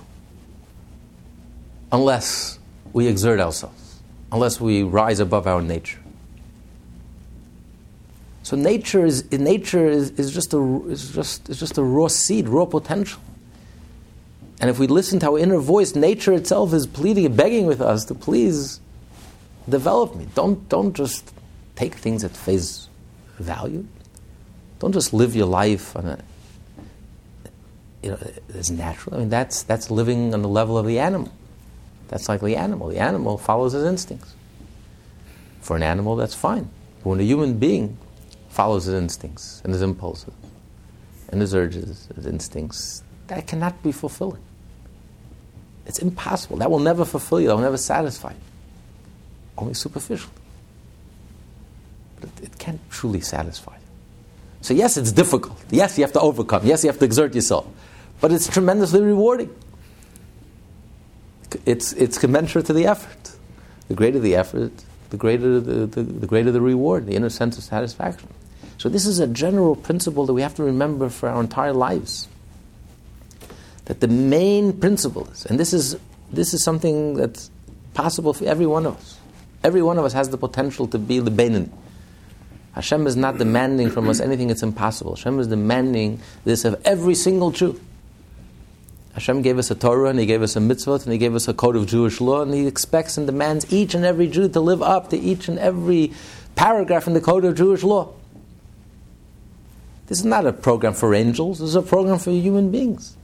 [1.92, 2.58] unless
[2.92, 4.00] we exert ourselves,
[4.32, 6.00] unless we rise above our nature.
[8.42, 12.48] So nature is nature is, is just a is just is just a raw seed,
[12.48, 13.20] raw potential.
[14.60, 18.04] And if we listen to our inner voice, nature itself is pleading begging with us
[18.06, 18.80] to please
[19.68, 20.26] develop me.
[20.34, 21.32] Don't, don't just
[21.76, 22.88] take things at face
[23.38, 23.86] value.
[24.80, 26.18] Don't just live your life on a,
[28.02, 28.18] you know,
[28.54, 29.16] as natural.
[29.16, 31.32] I mean, that's, that's living on the level of the animal.
[32.08, 32.88] That's like the animal.
[32.88, 34.34] The animal follows his instincts.
[35.60, 36.70] For an animal, that's fine.
[36.98, 37.98] But when a human being
[38.48, 40.32] follows his instincts and his impulses
[41.28, 44.42] and his urges, his instincts, that cannot be fulfilling.
[45.86, 46.58] It's impossible.
[46.58, 47.48] That will never fulfill you.
[47.48, 48.40] That will never satisfy you.
[49.56, 50.32] Only superficially.
[52.20, 53.82] But it, it can't truly satisfy you.
[54.60, 55.58] So, yes, it's difficult.
[55.70, 56.66] Yes, you have to overcome.
[56.66, 57.66] Yes, you have to exert yourself.
[58.20, 59.54] But it's tremendously rewarding.
[61.64, 63.36] It's, it's commensurate to the effort.
[63.88, 64.72] The greater the effort,
[65.10, 68.28] the greater the, the, the greater the reward, the inner sense of satisfaction.
[68.76, 72.28] So, this is a general principle that we have to remember for our entire lives
[73.86, 75.96] that the main principle is, and this is,
[76.30, 77.50] this is something that's
[77.94, 79.18] possible for every one of us.
[79.64, 81.72] Every one of us has the potential to be the Benin.
[82.74, 85.16] Hashem is not demanding from us anything that's impossible.
[85.16, 87.80] Hashem is demanding this of every single Jew.
[89.18, 91.48] Hashem gave us a Torah and He gave us a mitzvot and He gave us
[91.48, 94.60] a code of Jewish law and He expects and demands each and every Jew to
[94.60, 96.12] live up to each and every
[96.54, 98.12] paragraph in the code of Jewish law.
[100.06, 103.16] This is not a program for angels, this is a program for human beings.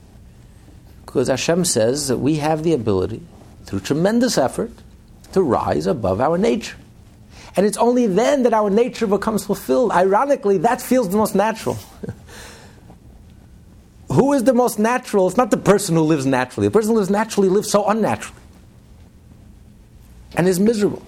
[1.05, 3.21] Because Hashem says that we have the ability,
[3.63, 4.71] through tremendous effort,
[5.31, 6.75] to rise above our nature.
[7.55, 9.93] And it's only then that our nature becomes fulfilled.
[9.93, 11.77] Ironically, that feels the most natural.
[14.15, 15.27] who is the most natural?
[15.27, 16.67] It's not the person who lives naturally.
[16.67, 18.41] The person who lives naturally lives so unnaturally
[20.35, 21.03] and is miserable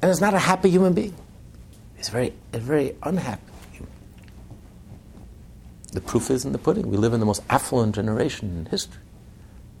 [0.00, 1.14] and is not a happy human being.
[1.96, 3.42] He's very, very unhappy.
[5.92, 6.88] The proof is in the pudding.
[6.88, 9.00] We live in the most affluent generation in history.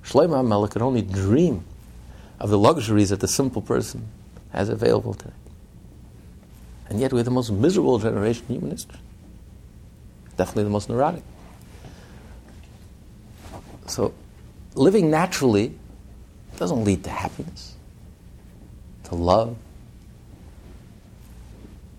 [0.04, 1.64] Shlomo HaMelech could only dream
[2.38, 4.08] of the luxuries that the simple person
[4.50, 5.32] has available today.
[6.90, 9.00] And yet we're the most miserable generation in human history.
[10.36, 11.22] Definitely the most neurotic.
[13.92, 14.14] So
[14.74, 15.78] living naturally
[16.56, 17.74] doesn't lead to happiness,
[19.04, 19.56] to love,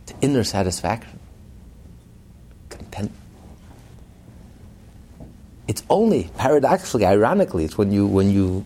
[0.07, 1.19] to inner satisfaction,
[2.69, 3.19] contentment
[5.67, 8.65] it's only paradoxically, ironically, it's when you when you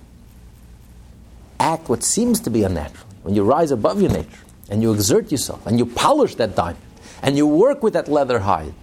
[1.59, 5.31] act what seems to be unnatural, when you rise above your nature and you exert
[5.31, 6.81] yourself and you polish that diamond
[7.21, 8.73] and you work with that leather hide.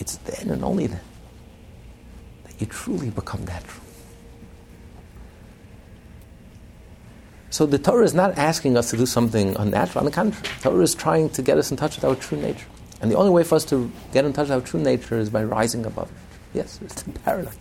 [0.00, 1.00] It's then and only then
[2.64, 3.82] you truly become natural.
[7.50, 10.00] So the Torah is not asking us to do something unnatural.
[10.00, 12.36] On the contrary, the Torah is trying to get us in touch with our true
[12.40, 12.66] nature.
[13.00, 15.30] And the only way for us to get in touch with our true nature is
[15.30, 16.16] by rising above it.
[16.54, 17.56] Yes, it's a paradox.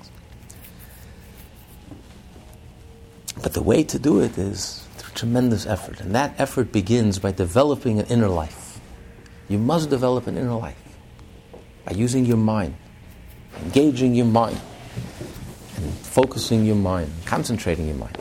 [3.41, 5.99] But the way to do it is through tremendous effort.
[6.01, 8.79] And that effort begins by developing an inner life.
[9.47, 10.81] You must develop an inner life
[11.85, 12.75] by using your mind,
[13.63, 14.59] engaging your mind,
[15.77, 18.17] and focusing your mind, concentrating your mind,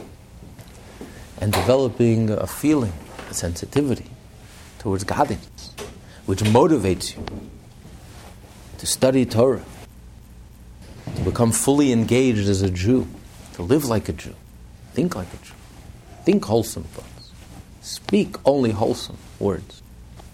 [1.41, 2.93] and developing a feeling,
[3.31, 4.11] a sensitivity
[4.79, 5.73] towards godliness
[6.27, 7.25] which motivates you
[8.79, 9.65] to study Torah,
[11.17, 13.07] to become fully engaged as a Jew,
[13.55, 14.35] to live like a Jew,
[14.93, 15.55] think like a Jew,
[16.25, 17.33] think wholesome thoughts,
[17.81, 19.83] speak only wholesome words,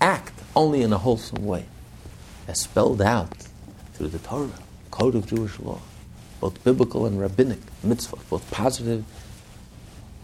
[0.00, 1.64] act only in a wholesome way,
[2.46, 3.34] as spelled out
[3.94, 4.50] through the Torah,
[4.90, 5.80] code of Jewish law,
[6.40, 9.04] both biblical and rabbinic mitzvah, both positive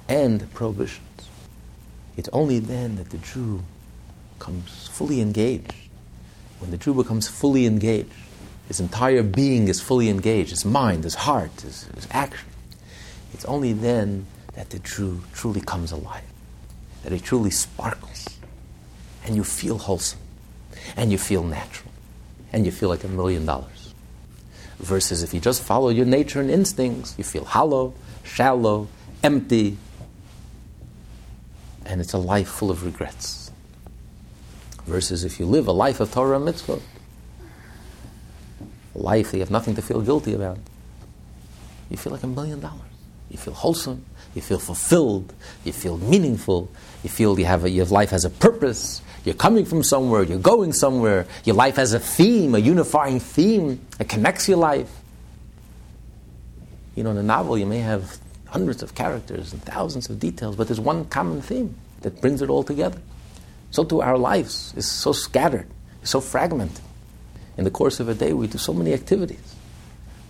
[0.09, 1.01] and prohibitions.
[2.17, 3.63] It's only then that the Jew
[4.39, 5.75] becomes fully engaged,
[6.59, 8.11] when the Jew becomes fully engaged,
[8.69, 12.49] his entire being is fully engaged, his mind, his heart, his, his action,
[13.33, 16.23] it's only then that the Jew truly comes alive.
[17.05, 18.39] that it truly sparkles,
[19.25, 20.21] and you feel wholesome,
[20.97, 21.93] and you feel natural,
[22.53, 23.74] and you feel like a million dollars.
[24.85, 28.87] Versus if you just follow your nature and instincts, you feel hollow, shallow,
[29.23, 29.79] empty,
[31.87, 33.51] and it's a life full of regrets.
[34.85, 36.81] Versus if you live a life of Torah and mitzvah,
[38.95, 40.59] a life that you have nothing to feel guilty about,
[41.89, 42.83] you feel like a million dollars.
[43.31, 45.33] You feel wholesome, you feel fulfilled,
[45.65, 46.71] you feel meaningful,
[47.03, 50.39] you feel you have a, your life has a purpose, you're coming from somewhere, you're
[50.39, 54.91] going somewhere, your life has a theme, a unifying theme that connects your life.
[56.95, 60.57] You know, in a novel, you may have hundreds of characters and thousands of details,
[60.57, 63.01] but there's one common theme that brings it all together.
[63.71, 65.67] So too our lives is so scattered,
[66.05, 66.85] so fragmented.
[67.57, 69.55] In the course of a day, we do so many activities,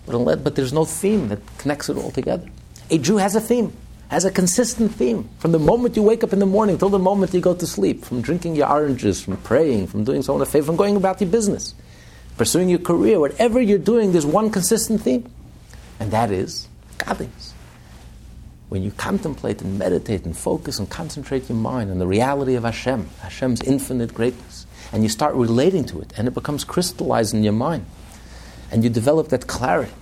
[0.07, 2.49] but, but there's no theme that connects it all together.
[2.89, 3.75] A Jew has a theme,
[4.09, 5.29] has a consistent theme.
[5.39, 7.67] From the moment you wake up in the morning till the moment you go to
[7.67, 10.95] sleep, from drinking your oranges, from praying, from doing so on a favor, from going
[10.95, 11.73] about your business,
[12.37, 15.29] pursuing your career, whatever you're doing, there's one consistent theme,
[15.99, 17.55] and that is godliness
[18.69, 22.63] when you contemplate and meditate and focus and concentrate your mind on the reality of
[22.63, 27.43] Hashem, Hashem's infinite greatness, and you start relating to it, and it becomes crystallized in
[27.43, 27.85] your mind,
[28.71, 29.93] and you develop that clarity,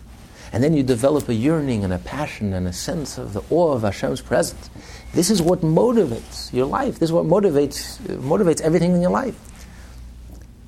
[0.54, 3.74] and then you develop a yearning and a passion and a sense of the awe
[3.74, 4.70] of Hashem's presence.
[5.12, 7.00] This is what motivates your life.
[7.00, 9.36] This is what motivates motivates everything in your life.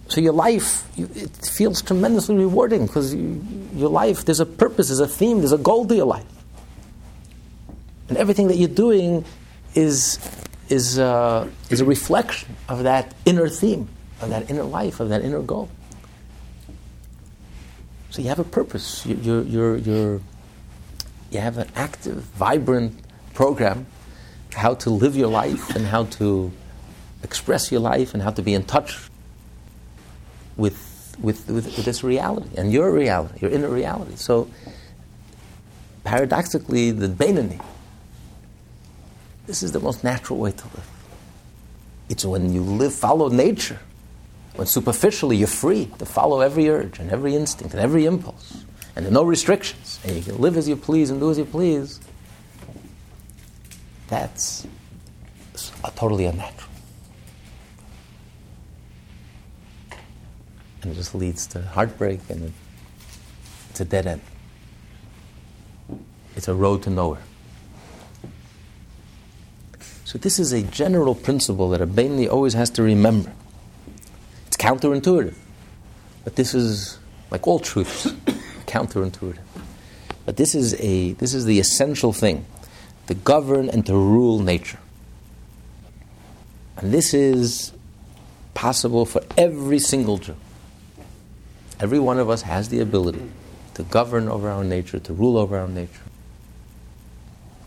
[0.08, 3.44] So your life, you, it feels tremendously rewarding because you,
[3.76, 6.26] your life, there's a purpose, there's a theme, there's a goal to your life.
[8.10, 9.24] And everything that you're doing
[9.76, 10.20] is,
[10.70, 13.88] is, uh, is a reflection of that inner theme,
[14.22, 15.70] of that inner life, of that inner goal.
[18.16, 19.06] So you have a purpose.
[19.06, 20.22] You, you're, you're, you're,
[21.32, 22.98] you have an active, vibrant
[23.34, 23.88] program
[24.54, 26.50] how to live your life and how to
[27.24, 29.10] express your life and how to be in touch
[30.56, 34.16] with, with, with, with this reality and your reality, your inner reality.
[34.16, 34.50] So
[36.06, 37.62] paradoxically, the Beinoni,
[39.46, 40.90] this is the most natural way to live.
[42.08, 43.82] It's when you live, follow nature,
[44.56, 48.64] when superficially you're free to follow every urge and every instinct and every impulse,
[48.96, 51.38] and there are no restrictions, and you can live as you please and do as
[51.38, 52.00] you please.
[54.08, 54.68] That's
[55.96, 56.70] totally unnatural.
[60.82, 62.54] And it just leads to heartbreak and
[63.70, 64.22] it's a dead end.
[66.36, 67.24] It's a road to nowhere.
[70.04, 73.32] So this is a general principle that a Beinoni always has to remember.
[74.66, 75.36] Counterintuitive,
[76.24, 76.98] but this is
[77.30, 78.06] like all truths,
[78.66, 79.38] counterintuitive.
[80.26, 82.48] But this is a this is the essential thing,
[83.06, 84.80] to govern and to rule nature.
[86.78, 87.74] And this is
[88.56, 90.36] possible for every single Jew.
[91.80, 93.30] Every one of us has the ability
[93.76, 96.02] to govern over our nature, to rule over our nature.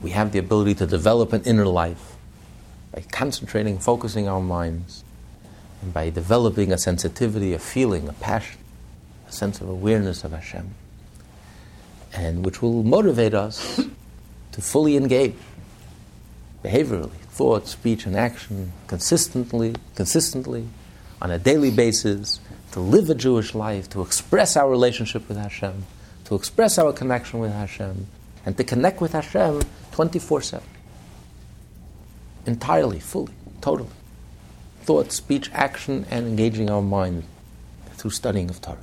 [0.03, 2.17] We have the ability to develop an inner life
[2.93, 5.05] by concentrating, focusing our minds,
[5.83, 8.59] and by developing a sensitivity, a feeling, a passion,
[9.29, 10.75] a sense of awareness of Hashem,
[12.13, 13.77] and which will motivate us
[14.53, 15.35] to fully engage
[16.65, 20.69] behaviorally, thought, speech, and action consistently, consistently,
[21.23, 22.41] on a daily basis,
[22.73, 25.87] to live a Jewish life, to express our relationship with Hashem,
[26.25, 28.07] to express our connection with Hashem,
[28.45, 29.63] and to connect with Hashem
[29.93, 30.69] 24 7
[32.49, 33.91] entirely, fully, totally.
[34.89, 37.25] Thought, speech, action, and engaging our mind
[37.97, 38.79] through studying of Torah.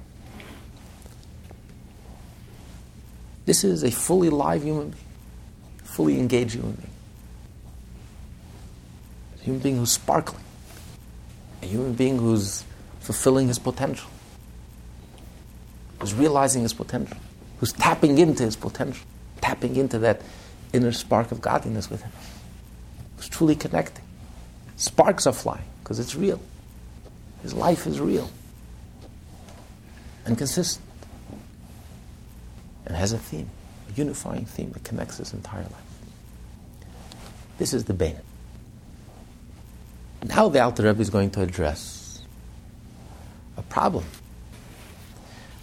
[3.47, 5.03] This is a fully live human being,
[5.83, 6.91] fully engaged human being.
[9.39, 10.43] A human being who's sparkling,
[11.63, 12.63] a human being who's
[12.99, 14.11] fulfilling his potential,
[15.97, 17.17] who's realizing his potential,
[17.59, 19.07] who's tapping into his potential,
[19.41, 20.21] tapping into that
[20.71, 22.19] inner spark of godliness within him
[23.17, 24.05] who's truly connecting.
[24.77, 26.41] Sparks are flying because it's real.
[27.43, 28.27] His life is real
[30.25, 30.83] and consistent
[32.87, 33.47] and has a theme,
[33.87, 36.89] a unifying theme that connects his entire life.
[37.59, 38.19] This is the Beinoni.
[40.23, 42.23] Now the Alter Rebbe is going to address
[43.55, 44.05] a problem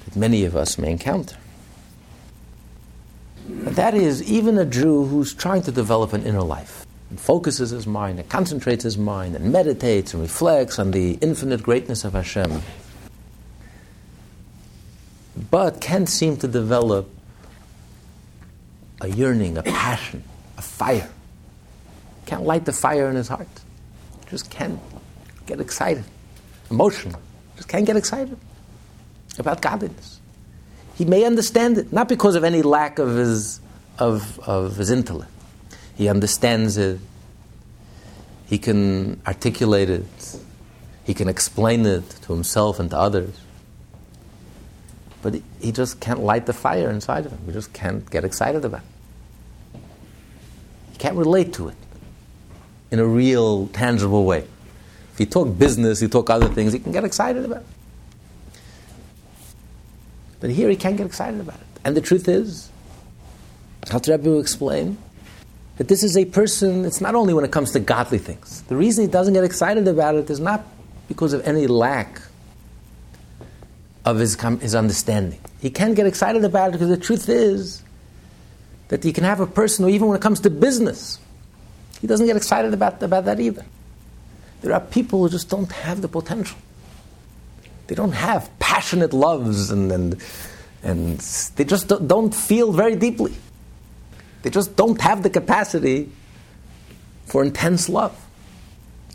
[0.04, 1.36] that many of us may encounter.
[3.48, 6.81] And that is even a Jew who's trying to develop an inner life
[7.18, 12.04] focuses his mind and concentrates his mind and meditates and reflects on the infinite greatness
[12.04, 12.62] of Hashem,
[15.50, 17.08] but can't seem to develop
[19.00, 20.22] a yearning, a passion,
[20.56, 21.10] a fire.
[22.26, 23.48] Can't light the fire in his heart.
[24.30, 24.80] just can't
[25.46, 26.04] get excited,
[26.70, 27.20] emotional.
[27.56, 28.36] Just can't get excited
[29.38, 30.20] about godliness.
[30.94, 33.60] He may understand it, not because of any lack of his,
[33.98, 35.31] of, of his intellect.
[35.96, 36.98] He understands it,
[38.46, 40.36] he can articulate it,
[41.04, 43.38] he can explain it to himself and to others.
[45.22, 47.38] But he just can't light the fire inside of him.
[47.46, 49.80] He just can't get excited about it.
[50.92, 51.76] He can't relate to it
[52.90, 54.46] in a real, tangible way.
[55.14, 58.58] If you talk business, you talk other things, he can get excited about it.
[60.40, 61.66] But here he can't get excited about it.
[61.84, 62.70] And the truth is,
[63.92, 64.98] Alter Rebbe will explain
[65.76, 68.62] that this is a person, it's not only when it comes to godly things.
[68.62, 70.64] The reason he doesn't get excited about it is not
[71.08, 72.20] because of any lack
[74.04, 75.40] of his, his understanding.
[75.60, 77.82] He can't get excited about it because the truth is
[78.88, 81.18] that you can have a person who, even when it comes to business,
[82.00, 83.64] he doesn't get excited about, about that either.
[84.60, 86.58] There are people who just don't have the potential.
[87.86, 90.22] They don't have passionate loves and, and,
[90.82, 91.18] and
[91.56, 93.34] they just don't feel very deeply.
[94.42, 96.10] They just don't have the capacity
[97.26, 98.18] for intense love,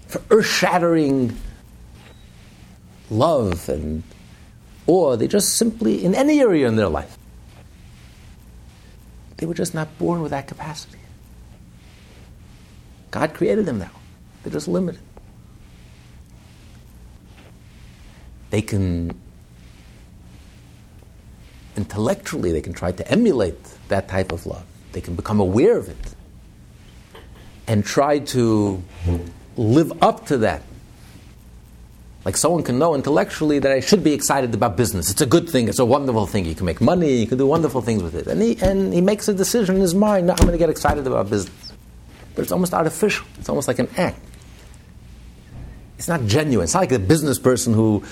[0.07, 1.37] for earth shattering
[3.09, 4.03] love and
[4.87, 7.17] or they just simply, in any area in their life,
[9.35, 10.97] they were just not born with that capacity.
[13.11, 13.91] God created them now.
[14.43, 15.01] They're just limited.
[18.49, 19.19] They can,
[21.75, 23.59] intellectually, they can try to emulate
[23.89, 24.65] that type of love.
[24.91, 26.15] They can become aware of it
[27.67, 28.81] and try to
[29.57, 30.63] live up to that
[32.27, 35.09] like someone can know intellectually that I should be excited about business.
[35.09, 35.69] It's a good thing.
[35.69, 36.43] It's a wonderful thing.
[36.43, 37.15] You can make money.
[37.15, 38.27] You can do wonderful things with it.
[38.27, 40.69] And he, and he makes a decision in his mind, no, I'm going to get
[40.69, 41.71] excited about business.
[42.35, 43.25] But it's almost artificial.
[43.39, 44.19] It's almost like an act.
[45.97, 46.65] It's not genuine.
[46.65, 48.03] It's not like a business person who,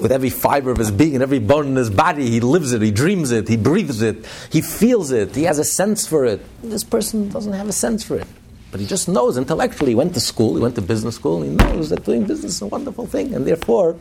[0.00, 2.82] with every fiber of his being and every bone in his body, he lives it,
[2.82, 6.40] he dreams it, he breathes it, he feels it, he has a sense for it.
[6.62, 8.26] This person doesn't have a sense for it.
[8.70, 9.92] But he just knows intellectually.
[9.92, 12.56] He went to school, he went to business school, and he knows that doing business
[12.56, 13.34] is a wonderful thing.
[13.34, 13.96] And therefore,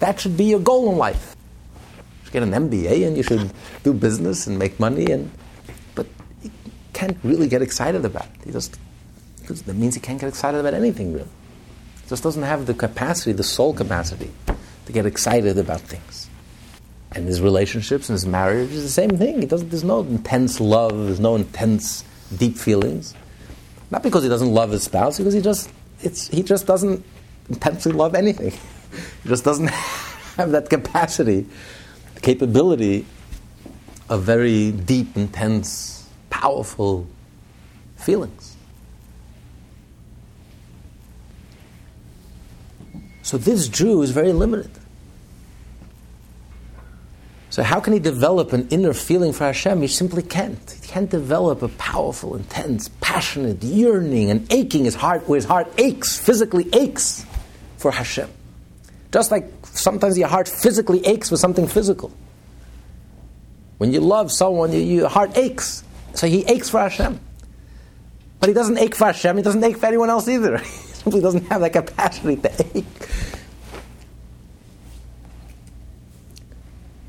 [0.00, 1.34] that should be your goal in life.
[2.20, 3.50] You should get an MBA and you should
[3.84, 5.06] do business and make money.
[5.06, 5.30] And,
[5.94, 6.06] but
[6.42, 6.50] he
[6.92, 8.46] can't really get excited about it.
[8.46, 8.76] He just,
[9.46, 11.28] that means he can't get excited about anything really.
[12.02, 14.30] He just doesn't have the capacity, the soul capacity,
[14.86, 16.28] to get excited about things.
[17.12, 19.40] And his relationships and his marriage is the same thing.
[19.40, 22.04] He doesn't, there's no intense love, there's no intense,
[22.36, 23.14] deep feelings.
[23.90, 25.70] Not because he doesn't love his spouse, because he just
[26.02, 27.04] it's he just doesn't
[27.48, 28.50] intensely love anything.
[29.22, 29.68] he just doesn't
[30.36, 31.46] have that capacity,
[32.22, 33.06] capability
[34.08, 37.06] of very deep, intense, powerful
[37.96, 38.45] feelings.
[43.26, 44.70] So this Jew is very limited.
[47.50, 49.82] So how can he develop an inner feeling for Hashem?
[49.82, 50.70] He simply can't.
[50.70, 55.66] He can't develop a powerful, intense, passionate yearning and aching his heart, where his heart
[55.76, 57.26] aches, physically aches
[57.78, 58.30] for Hashem.
[59.10, 62.12] Just like sometimes your heart physically aches for something physical.
[63.78, 65.82] When you love someone, you, your heart aches.
[66.14, 67.18] So he aches for Hashem.
[68.38, 70.62] But he doesn't ache for Hashem, he doesn't ache for anyone else either.
[71.06, 72.84] simply doesn't have that capacity to ache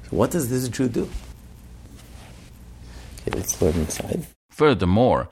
[0.04, 1.10] So what does this Jew do?
[3.22, 4.28] Okay, let's learn inside.
[4.52, 5.32] Furthermore,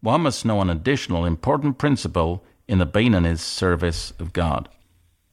[0.00, 4.68] one must know an additional important principle in the Beinoni's service of God.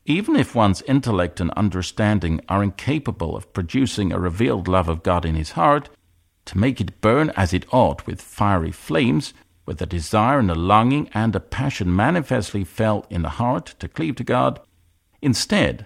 [0.06, 5.24] Even if one's intellect and understanding are incapable of producing a revealed love of God
[5.24, 5.90] in his heart,
[6.46, 9.36] to make it burn as it ought with fiery flames,
[9.72, 13.88] with a desire and a longing and a passion manifestly felt in the heart to
[13.88, 14.60] cleave to God,
[15.22, 15.86] instead,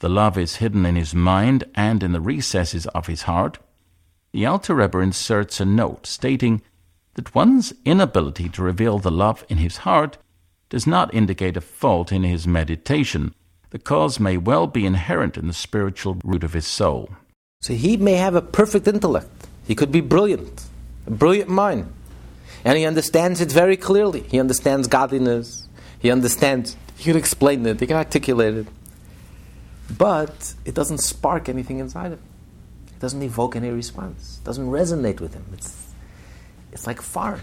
[0.00, 3.58] the love is hidden in his mind and in the recesses of his heart.
[4.32, 6.60] The Alter Rebbe inserts a note stating
[7.14, 10.18] that one's inability to reveal the love in his heart
[10.68, 13.32] does not indicate a fault in his meditation.
[13.70, 17.10] The cause may well be inherent in the spiritual root of his soul.
[17.60, 19.46] So he may have a perfect intellect.
[19.68, 20.64] He could be brilliant,
[21.06, 21.92] a brilliant mind.
[22.64, 24.20] And he understands it very clearly.
[24.20, 25.68] He understands godliness.
[25.98, 28.66] He understands, he can explain it, he can articulate it
[29.90, 32.20] but it doesn't spark anything inside him.
[32.88, 34.38] It doesn't evoke any response.
[34.40, 35.44] It doesn't resonate with him.
[35.52, 35.92] It's,
[36.72, 37.42] it's like foreign.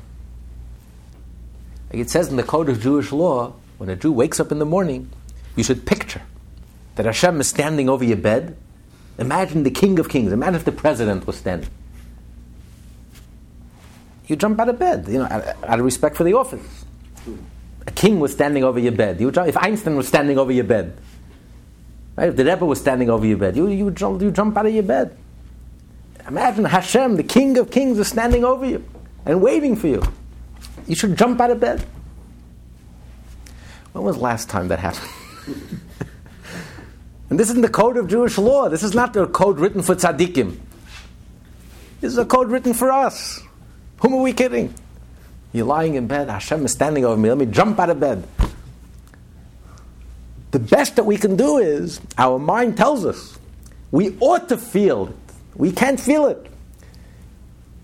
[1.92, 4.60] Like it says in the code of Jewish law, when a Jew wakes up in
[4.60, 5.10] the morning,
[5.56, 6.22] you should picture
[6.96, 8.58] that Hashem is standing over your bed.
[9.18, 10.32] Imagine the King of Kings.
[10.32, 11.70] Imagine if the President was standing.
[14.32, 16.86] You jump out of bed, you know, out, of respect for the office.
[17.86, 20.64] a king was standing over your bed, you would if Einstein was standing over your
[20.64, 20.98] bed,
[22.16, 22.30] right?
[22.30, 24.66] if the Rebbe was standing over your bed, you, you, would jump, you jump out
[24.66, 25.18] of your bed.
[26.30, 28.82] Imagine Hashem, the King of Kings, is standing over you
[29.26, 30.02] and waiting for you.
[30.88, 31.86] You should jump out of bed.
[33.92, 35.12] When was the last time that happened?
[37.30, 38.70] and this isn't the code of Jewish law.
[38.70, 40.58] This is not the code written for tzaddikim.
[42.00, 43.42] This is a code written for us.
[44.02, 44.74] Whom are we kidding?
[45.54, 48.28] You're lying in bed, Hashem is standing over me, let me jump out of bed.
[50.52, 53.38] The best that we can do is, our mind tells us,
[53.92, 55.16] we ought to feel it.
[55.56, 56.48] We can't feel it.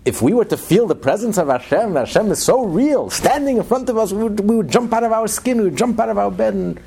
[0.04, 3.62] If we were to feel the presence of Hashem, Hashem is so real, standing in
[3.62, 6.00] front of us, we would, we would jump out of our skin, we would jump
[6.00, 6.80] out of our bed and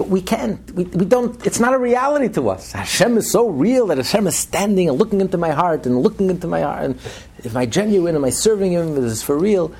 [0.00, 0.58] but we can't.
[0.70, 1.46] We, we don't.
[1.46, 2.72] It's not a reality to us.
[2.72, 6.30] Hashem is so real that Hashem is standing and looking into my heart and looking
[6.30, 6.84] into my heart.
[6.84, 6.98] And
[7.44, 8.16] am I genuine?
[8.16, 8.96] Am I serving Him?
[8.96, 9.74] Is this for real?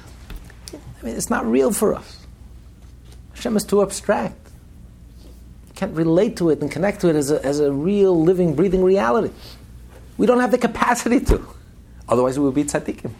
[0.74, 2.26] I mean, it's not real for us.
[3.32, 4.36] Hashem is too abstract.
[5.68, 8.54] You can't relate to it and connect to it as a, as a real, living,
[8.54, 9.32] breathing reality.
[10.18, 11.46] We don't have the capacity to.
[12.10, 13.12] Otherwise, we would be tzaddikim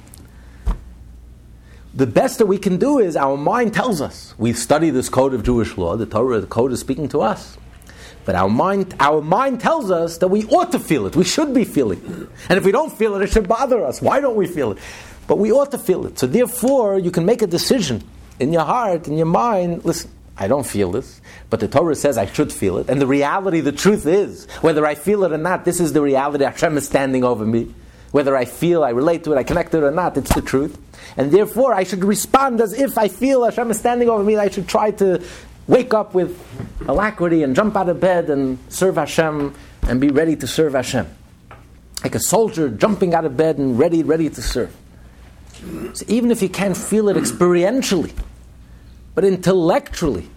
[1.95, 4.35] the best that we can do is our mind tells us.
[4.39, 7.59] We study this code of Jewish law, the Torah, the code is speaking to us.
[8.25, 11.17] But our mind, our mind tells us that we ought to feel it.
[11.17, 12.29] We should be feeling it.
[12.49, 14.01] And if we don't feel it, it should bother us.
[14.01, 14.79] Why don't we feel it?
[15.27, 16.19] But we ought to feel it.
[16.19, 18.05] So therefore, you can make a decision
[18.39, 19.85] in your heart, in your mind.
[19.85, 22.89] Listen, I don't feel this, but the Torah says I should feel it.
[22.89, 26.03] And the reality, the truth is, whether I feel it or not, this is the
[26.03, 26.45] reality.
[26.45, 27.75] Hashem is standing over me.
[28.11, 30.43] Whether I feel, I relate to it, I connect to it or not, it's the
[30.43, 30.79] truth.
[31.17, 34.37] And therefore, I should respond as if I feel Hashem is standing over me.
[34.37, 35.23] I should try to
[35.67, 36.39] wake up with
[36.87, 41.07] alacrity and jump out of bed and serve Hashem and be ready to serve Hashem.
[42.03, 44.75] Like a soldier jumping out of bed and ready, ready to serve.
[45.93, 48.13] So even if you can't feel it experientially,
[49.15, 50.29] but intellectually,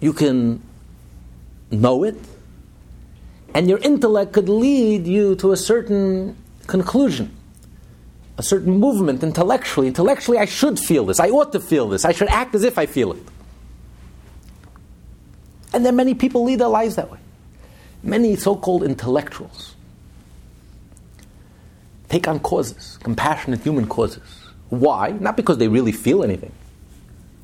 [0.00, 0.62] you can
[1.70, 2.16] know it
[3.54, 7.34] and your intellect could lead you to a certain conclusion,
[8.36, 9.88] a certain movement intellectually.
[9.88, 11.20] Intellectually, I should feel this.
[11.20, 12.04] I ought to feel this.
[12.04, 13.22] I should act as if I feel it.
[15.72, 17.18] And then many people lead their lives that way.
[18.02, 19.74] Many so called intellectuals
[22.14, 24.22] take on causes, compassionate human causes.
[24.68, 25.10] Why?
[25.10, 26.52] Not because they really feel anything,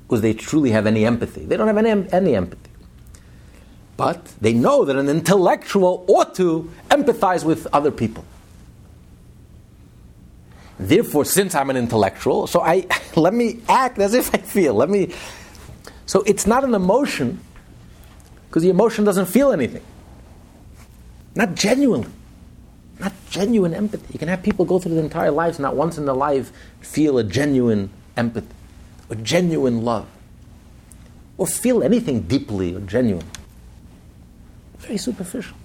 [0.07, 1.45] because they truly have any empathy.
[1.45, 2.71] They don't have any, any empathy.
[3.97, 8.25] But they know that an intellectual ought to empathize with other people.
[10.81, 14.75] Therefore, since I'm an intellectual, so I let me act as if I feel.
[14.75, 15.13] Let me.
[16.07, 17.39] So it's not an emotion,
[18.49, 19.83] because the emotion doesn't feel anything.
[21.35, 22.11] Not genuinely.
[22.99, 24.13] Not genuine empathy.
[24.13, 26.51] You can have people go through their entire lives, not once in their life
[26.81, 28.55] feel a genuine empathy,
[29.11, 30.09] or genuine love,
[31.37, 33.27] or feel anything deeply or genuine.
[34.79, 35.57] Very superficial.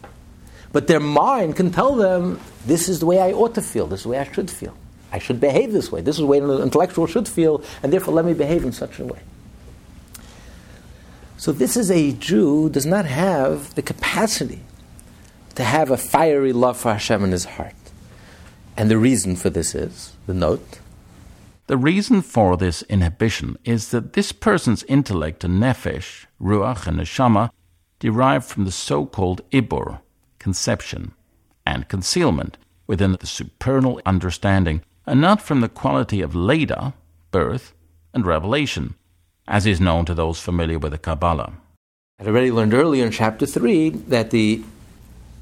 [0.74, 4.02] But their mind can tell them, this is the way I ought to feel, this
[4.02, 4.78] is the way I should feel.
[5.16, 6.02] I should behave this way.
[6.02, 9.00] This is the way an intellectual should feel, and therefore let me behave in such
[9.00, 9.22] a way.
[11.38, 14.60] So this is a Jew does not have the capacity
[15.56, 17.76] to have a fiery love for Hashem in his heart.
[18.76, 20.80] And the reason for this is, the note,
[21.68, 27.52] the reason for this inhibition is that this person's intellect and nefesh, ruach and neshama,
[28.00, 30.02] derived from the so called ibur,
[30.40, 31.14] conception,
[31.66, 36.94] and concealment within the supernal understanding, and not from the quality of Leda,
[37.32, 37.74] birth,
[38.14, 38.96] and revelation,
[39.48, 41.54] as is known to those familiar with the Kabbalah.
[42.20, 44.64] I had already learned earlier in chapter 3 that the,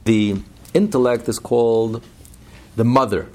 [0.06, 0.42] the
[0.74, 2.04] intellect is called
[2.76, 3.30] the mother.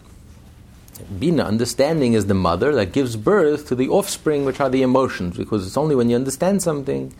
[1.15, 5.37] Binah, understanding, is the mother that gives birth to the offspring, which are the emotions,
[5.37, 7.15] because it's only when you understand something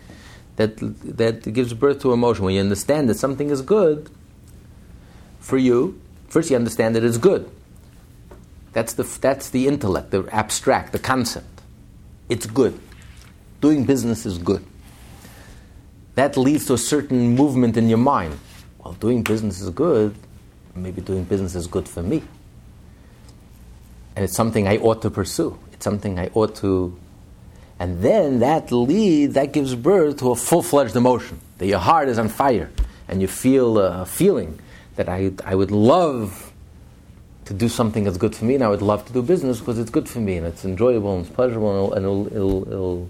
[0.57, 0.75] that,
[1.17, 2.43] that gives birth to emotion.
[2.43, 4.09] When you understand that something is good
[5.39, 7.49] for you, first you understand that it's good.
[8.73, 11.61] That's the, that's the intellect, the abstract, the concept.
[12.29, 12.79] It's good.
[13.61, 14.63] Doing business is good.
[16.15, 18.37] That leads to a certain movement in your mind.
[18.77, 20.15] Well, doing business is good.
[20.75, 22.23] Maybe doing business is good for me.
[24.15, 25.57] And it's something I ought to pursue.
[25.73, 26.97] It's something I ought to
[27.79, 31.39] and then that lead, that gives birth to a full fledged emotion.
[31.57, 32.69] That your heart is on fire
[33.07, 34.59] and you feel a feeling
[34.97, 36.48] that I, I would love
[37.49, 39.79] to do something that's good for me and I would love to do business because
[39.79, 43.09] it's good for me and it's enjoyable and it's pleasurable and it'll, it'll, it'll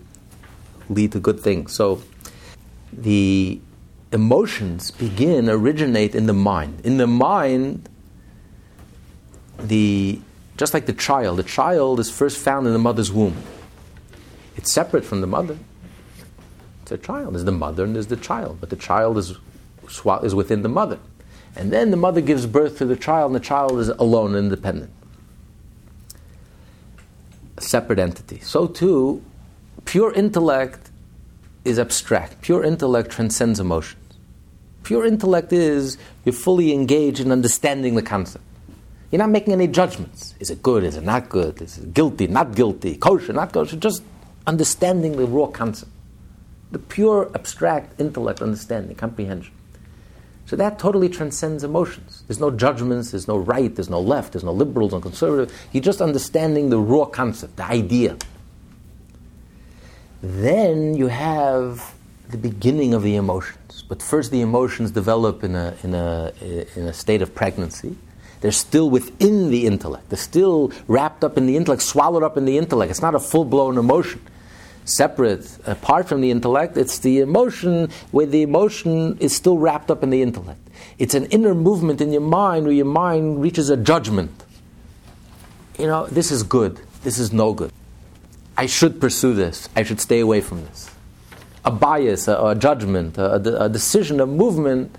[0.88, 1.76] lead to good things.
[1.76, 2.02] So
[2.94, 3.60] the
[4.14, 6.80] emotions begin, originate in the mind.
[6.86, 7.90] In the mind,
[9.58, 10.22] the
[10.56, 13.36] just like the child, the child is first found in the mother's womb.
[14.56, 15.58] It's separate from the mother.
[16.84, 17.34] It's a child.
[17.34, 19.36] There's the mother and there's the child, but the child is,
[20.24, 20.98] is within the mother.
[21.56, 24.92] And then the mother gives birth to the child, and the child is alone independent.
[27.58, 28.40] A separate entity.
[28.40, 29.24] So too,
[29.86, 30.92] pure intellect
[31.66, 32.42] is abstract.
[32.42, 33.96] Pure intellect transcends emotions.
[34.84, 38.44] Pure intellect is you're fully engaged in understanding the concept.
[39.12, 40.36] You're not making any judgments.
[40.40, 40.84] Is it good?
[40.84, 41.62] Is it not good?
[41.62, 42.28] Is it guilty?
[42.28, 42.96] Not guilty?
[42.96, 43.34] Kosher?
[43.34, 43.76] Not kosher?
[43.76, 44.04] Just
[44.46, 45.92] understanding the raw concept.
[46.72, 49.54] The pure abstract intellect understanding, comprehension.
[50.50, 52.24] So that totally transcends emotions.
[52.26, 55.56] There's no judgments, there's no right, there's no left, there's no liberals, and conservative.
[55.72, 58.18] You're just understanding the raw concept, the idea.
[60.24, 61.94] Then you have
[62.30, 63.84] the beginning of the emotions.
[63.88, 66.34] But first, the emotions develop in a, in a,
[66.76, 67.96] in a state of pregnancy.
[68.42, 70.10] They're still within the intellect.
[70.10, 72.90] They're still wrapped up in the intellect, swallowed up in the intellect.
[72.90, 74.20] It's not a full blown emotion
[74.90, 76.78] separate, apart from the intellect.
[76.78, 80.60] It's the emotion where the emotion is still wrapped up in the intellect.
[80.98, 84.32] It's an inner movement in your mind where your mind reaches a judgment.
[85.78, 87.72] You know, this is good, this is no good.
[88.58, 90.92] I should pursue this, I should stay away from this.
[91.64, 94.96] A bias, a, a judgment, a, a, decision, a movement,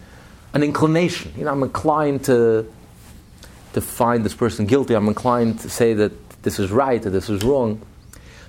[0.55, 1.33] an inclination.
[1.37, 2.71] You know, I'm inclined to,
[3.75, 6.13] to find this person guilty, I'm inclined to say that
[6.43, 7.83] this is right or this is wrong.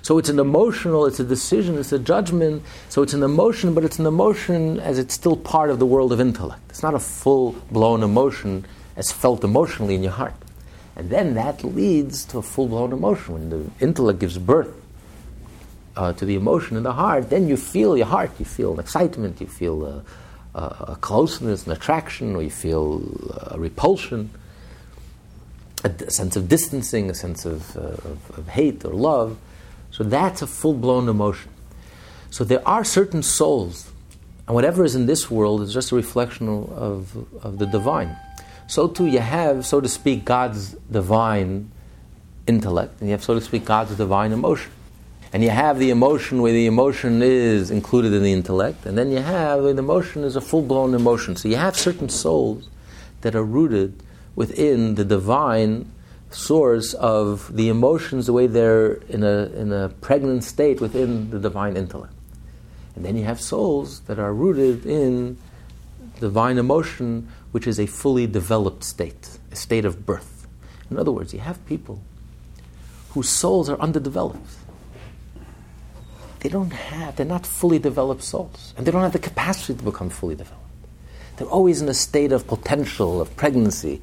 [0.02, 2.64] So it's an emotional, it's a decision, it's a judgment.
[2.88, 6.12] So it's an emotion, but it's an emotion as it's still part of the world
[6.12, 6.62] of intellect.
[6.70, 10.34] It's not a full blown emotion as felt emotionally in your heart.
[10.96, 13.34] And then that leads to a full blown emotion.
[13.34, 14.74] When the intellect gives birth
[15.96, 18.80] uh, to the emotion in the heart, then you feel your heart, you feel an
[18.80, 20.02] excitement, you feel a,
[20.54, 23.02] a, a closeness, an attraction, or you feel
[23.52, 24.30] a repulsion,
[25.84, 29.38] a, sense of distancing, a sense of, uh, of, of hate or love.
[29.92, 31.50] So that's a full blown emotion.
[32.30, 33.90] So there are certain souls,
[34.46, 37.14] and whatever is in this world is just a reflection of,
[37.44, 38.16] of the divine.
[38.66, 41.70] So too, you have, so to speak, God's divine
[42.46, 44.72] intellect, and you have, so to speak, God's divine emotion.
[45.34, 49.10] And you have the emotion where the emotion is included in the intellect, and then
[49.10, 51.36] you have the emotion is a full blown emotion.
[51.36, 52.70] So you have certain souls
[53.20, 54.02] that are rooted
[54.34, 55.91] within the divine
[56.34, 61.38] source of the emotions the way they're in a, in a pregnant state within the
[61.38, 62.12] divine intellect.
[62.94, 65.38] And then you have souls that are rooted in
[66.20, 70.46] divine emotion, which is a fully developed state, a state of birth.
[70.90, 72.02] In other words, you have people
[73.10, 74.56] whose souls are underdeveloped.
[76.40, 79.84] They don't have, they're not fully developed souls, and they don't have the capacity to
[79.84, 80.62] become fully developed.
[81.36, 84.02] They're always in a state of potential, of pregnancy,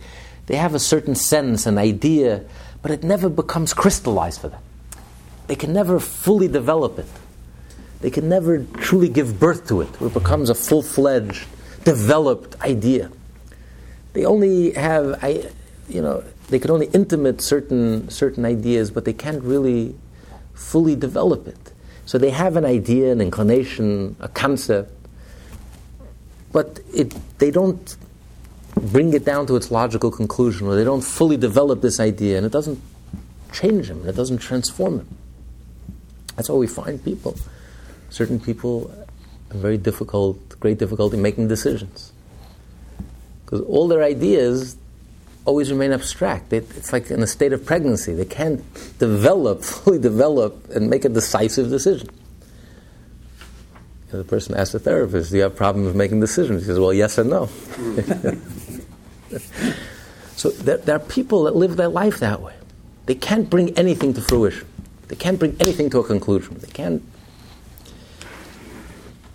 [0.50, 2.44] they have a certain sense, an idea,
[2.82, 4.62] but it never becomes crystallized for them.
[5.46, 7.06] They can never fully develop it.
[8.02, 11.46] They can never truly give birth to it, where it becomes a full fledged,
[11.84, 13.12] developed idea.
[14.14, 15.52] They only have, I,
[15.88, 19.94] you know, they can only intimate certain, certain ideas, but they can't really
[20.56, 21.74] fully develop it.
[22.08, 24.92] So they have an idea, an inclination, a concept,
[26.52, 27.96] but it, they don't
[28.80, 32.46] bring it down to its logical conclusion, or they don't fully develop this idea, and
[32.46, 32.82] it doesn't
[33.52, 35.18] change them, and it doesn't transform them.
[36.36, 37.36] That's why we find people.
[38.10, 38.90] Certain people
[39.52, 42.12] have very difficult, great difficulty making decisions.
[43.44, 44.78] Because all their ideas
[45.46, 46.50] always remain abstract.
[46.50, 48.14] They, it's like in a state of pregnancy.
[48.14, 48.64] They can't
[49.00, 52.10] develop, fully develop, and make a decisive decision.
[54.12, 56.62] the person asks the therapist, Do you have problems with making decisions?
[56.62, 57.50] He says, Well, yes and no.
[60.36, 62.54] so there, there are people that live their life that way.
[63.06, 64.68] They can't bring anything to fruition.
[65.08, 66.58] They can't bring anything to a conclusion.
[66.60, 67.04] They can't.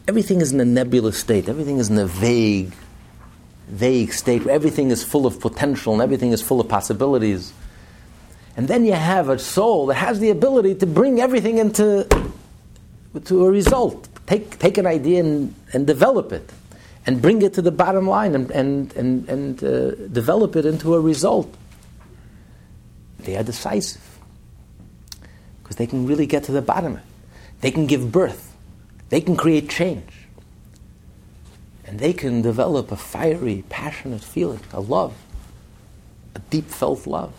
[0.07, 1.49] Everything is in a nebulous state.
[1.49, 2.73] Everything is in a vague,
[3.69, 7.53] vague state where everything is full of potential and everything is full of possibilities.
[8.57, 12.07] And then you have a soul that has the ability to bring everything into
[13.25, 14.09] to a result.
[14.27, 16.49] Take, take an idea and, and develop it
[17.07, 20.95] and bring it to the bottom line and, and, and, and uh, develop it into
[20.95, 21.55] a result.
[23.21, 24.19] They are decisive
[25.63, 27.05] because they can really get to the bottom of it.
[27.61, 28.55] They can give birth,
[29.09, 30.13] they can create change,
[31.87, 35.15] and they can develop a fiery, passionate feeling, a love,
[36.35, 37.33] a deep felt love.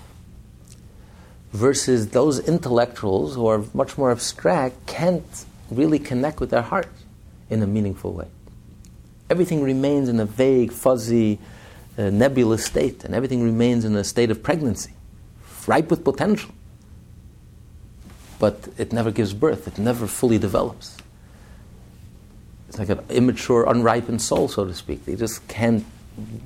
[1.52, 7.04] Versus those intellectuals who are much more abstract can't really connect with their hearts
[7.50, 8.28] in a meaningful way
[9.30, 11.40] everything remains in a vague, fuzzy,
[11.98, 14.94] uh, nebulous state, and everything remains in a state of pregnancy,
[15.68, 16.52] ripe with potential.
[18.40, 19.68] but it never gives birth.
[19.68, 20.98] It never fully develops.
[22.68, 25.06] It's like an immature, unripened soul, so to speak.
[25.06, 25.86] They just can't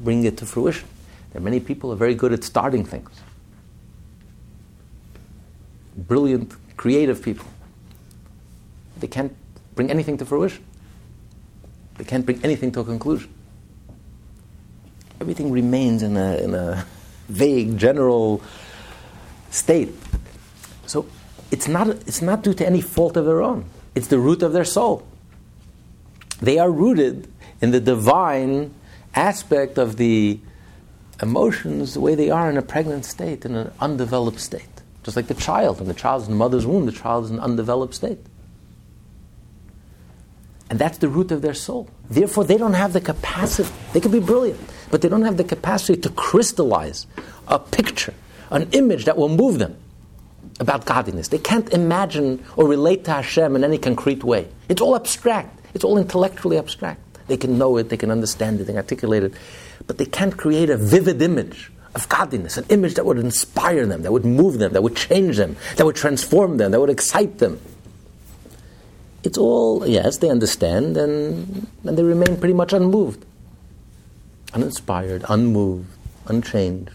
[0.03, 0.87] bring it to fruition.
[1.31, 3.09] There are many people who are very good at starting things.
[5.97, 7.47] Brilliant, creative people.
[8.99, 9.35] They can't
[9.75, 10.63] bring anything to fruition.
[11.99, 13.29] They can't bring anything to a conclusion.
[15.19, 16.85] Everything remains in a, in a
[17.27, 18.41] vague, general
[19.51, 19.93] state.
[20.85, 21.05] So
[21.51, 23.65] it's not, it's not due to any fault of their own.
[23.95, 25.05] It's the root of their soul.
[26.41, 27.27] They are rooted
[27.59, 28.73] in the divine
[29.13, 30.39] aspect of the
[31.21, 34.63] emotions the way they are in a pregnant state, in an undeveloped state.
[35.03, 38.19] Just like the child, in the mother's womb, the child is in an undeveloped state.
[40.69, 41.89] And that's the root of their soul.
[42.09, 44.59] Therefore, they don't have the capacity, they can be brilliant,
[44.91, 47.07] but they don't have the capacity to crystallize
[47.47, 48.13] a picture,
[48.51, 49.75] an image that will move them
[50.59, 51.29] about godliness.
[51.29, 54.47] They can't imagine or relate to Hashem in any concrete way.
[54.67, 57.01] It's all abstract, it's all intellectually abstract.
[57.27, 59.33] They can know it, they can understand it, they can articulate it,
[59.87, 64.03] but they can't create a vivid image of godliness, an image that would inspire them,
[64.03, 67.39] that would move them, that would change them, that would transform them, that would excite
[67.39, 67.59] them
[69.23, 73.25] it's all, yes, they understand and, and they remain pretty much unmoved,
[74.53, 75.89] uninspired, unmoved,
[76.27, 76.91] unchanged.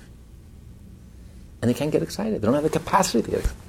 [1.60, 2.40] And they can't get excited.
[2.40, 3.60] They don't have the capacity to get excited.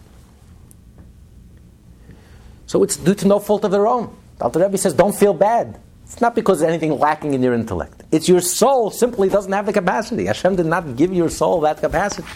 [2.68, 4.16] So it's due to no fault of their own.
[4.42, 5.80] Alter Rebbe says, don't feel bad.
[6.04, 8.04] It's not because there's anything lacking in your intellect.
[8.12, 10.26] It's your soul simply doesn't have the capacity.
[10.26, 12.28] Hashem did not give your soul that capacity.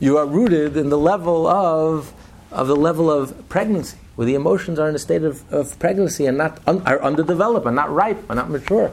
[0.00, 2.12] You are rooted in the level of,
[2.50, 6.26] of the level of pregnancy where the emotions are in a state of, of pregnancy
[6.26, 8.92] and not un, are underdeveloped, and not ripe, and not mature.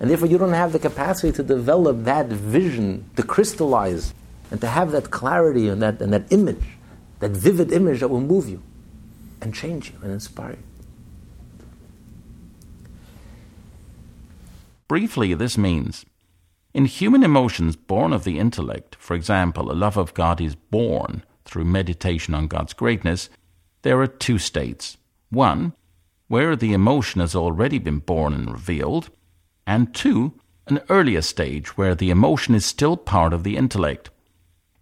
[0.00, 4.12] And therefore, you don't have the capacity to develop that vision, to crystallize,
[4.50, 6.64] and to have that clarity and that, and that image,
[7.20, 8.60] that vivid image that will move you
[9.40, 10.58] and change you and inspire you.
[14.88, 16.04] Briefly, this means
[16.74, 21.22] in human emotions born of the intellect, for example, a love of God is born
[21.44, 23.30] through meditation on God's greatness,
[23.82, 24.96] there are two states.
[25.30, 25.74] One,
[26.28, 29.10] where the emotion has already been born and revealed,
[29.66, 30.34] and two,
[30.66, 34.10] an earlier stage where the emotion is still part of the intellect.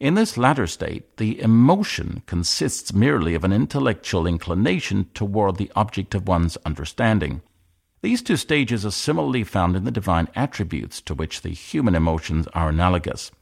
[0.01, 6.14] In this latter state, the emotion consists merely of an intellectual inclination toward the object
[6.14, 7.42] of one's understanding.
[8.01, 12.46] These two stages are similarly found in the divine attributes to which the human emotions
[12.55, 13.32] are analogous.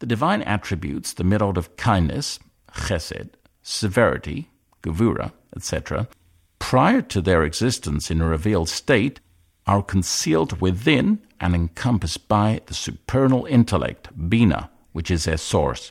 [0.00, 2.40] The divine attributes, the mirror of kindness,
[2.72, 3.30] chesed,
[3.62, 4.50] severity,
[4.84, 6.08] Gevura, etc.,
[6.58, 9.20] prior to their existence in a revealed state,
[9.66, 15.90] are concealed within and encompassed by the supernal intellect, Binah, which is their source.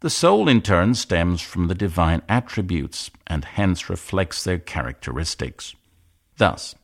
[0.00, 5.74] The soul, in turn, stems from the divine attributes and hence reflects their characteristics.
[6.38, 6.74] Thus,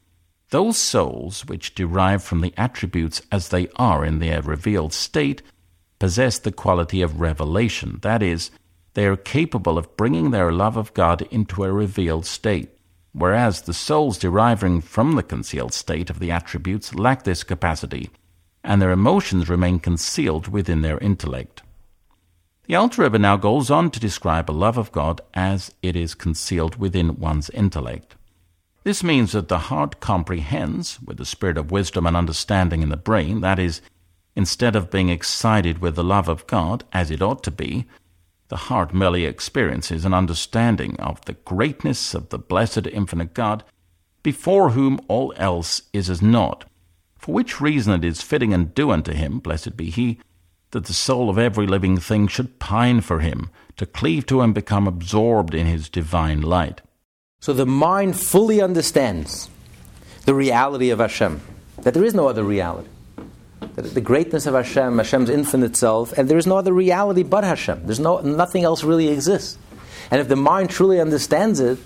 [0.50, 5.42] those souls which derive from the attributes as they are in their revealed state
[5.98, 8.50] possess the quality of revelation, that is,
[8.98, 12.70] they are capable of bringing their love of God into a revealed state,
[13.12, 18.10] whereas the souls deriving from the concealed state of the attributes lack this capacity,
[18.64, 21.62] and their emotions remain concealed within their intellect.
[22.66, 26.16] The Alter Rebbe now goes on to describe a love of God as it is
[26.16, 28.16] concealed within one's intellect.
[28.82, 32.96] This means that the heart comprehends, with the spirit of wisdom and understanding in the
[32.96, 33.80] brain, that is,
[34.34, 37.86] instead of being excited with the love of God, as it ought to be,
[38.48, 43.62] the heart merely experiences an understanding of the greatness of the blessed infinite God,
[44.22, 46.64] before whom all else is as naught.
[47.18, 50.18] For which reason it is fitting and due unto him, blessed be he,
[50.70, 54.54] that the soul of every living thing should pine for him, to cleave to and
[54.54, 56.80] become absorbed in his divine light.
[57.40, 59.48] So the mind fully understands
[60.24, 61.40] the reality of Hashem,
[61.82, 62.88] that there is no other reality
[63.74, 67.82] the greatness of Hashem, Hashem's infinite self, and there is no other reality but Hashem.
[67.84, 69.58] There's no nothing else really exists.
[70.10, 71.78] And if the mind truly understands it,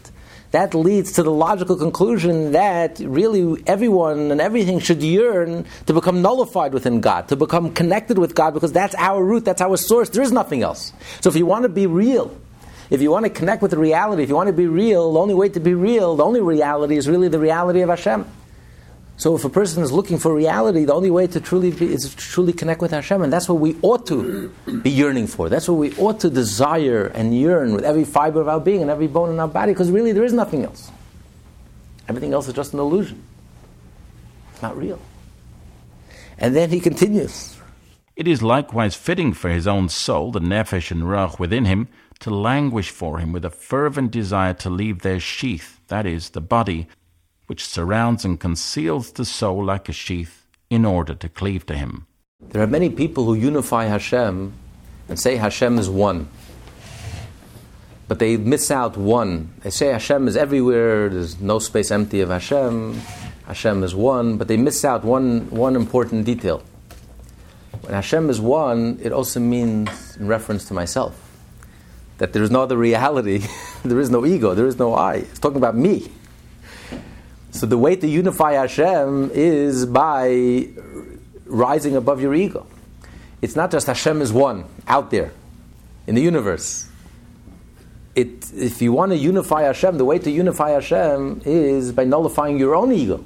[0.52, 6.20] that leads to the logical conclusion that really everyone and everything should yearn to become
[6.20, 10.10] nullified within God, to become connected with God, because that's our root, that's our source.
[10.10, 10.92] There is nothing else.
[11.20, 12.36] So if you want to be real,
[12.90, 15.20] if you want to connect with the reality, if you want to be real, the
[15.20, 18.26] only way to be real, the only reality is really the reality of Hashem.
[19.16, 22.10] So if a person is looking for reality, the only way to truly be is
[22.10, 24.48] to truly connect with Hashem, and that's what we ought to
[24.82, 25.48] be yearning for.
[25.48, 28.90] That's what we ought to desire and yearn with every fiber of our being and
[28.90, 30.90] every bone in our body, because really there is nothing else.
[32.08, 33.22] Everything else is just an illusion.
[34.52, 34.98] It's not real.
[36.38, 37.56] And then he continues.
[38.16, 41.88] It is likewise fitting for his own soul, the nefesh and ruach within him,
[42.20, 46.40] to languish for him with a fervent desire to leave their sheath, that is, the
[46.40, 46.88] body,
[47.52, 52.06] which surrounds and conceals the soul like a sheath, in order to cleave to him.
[52.40, 54.54] There are many people who unify Hashem
[55.06, 56.30] and say Hashem is one.
[58.08, 59.52] But they miss out one.
[59.60, 62.94] They say Hashem is everywhere, there's no space empty of Hashem,
[63.44, 66.62] Hashem is one, but they miss out one, one important detail.
[67.82, 71.12] When Hashem is one, it also means, in reference to myself,
[72.16, 73.44] that there is no other reality,
[73.84, 75.16] there is no ego, there is no I.
[75.16, 76.10] It's talking about me.
[77.52, 80.68] So the way to unify Hashem is by
[81.44, 82.66] rising above your ego.
[83.42, 85.32] It's not just Hashem is one out there
[86.06, 86.88] in the universe.
[88.14, 92.58] It, if you want to unify Hashem, the way to unify Hashem is by nullifying
[92.58, 93.22] your own ego.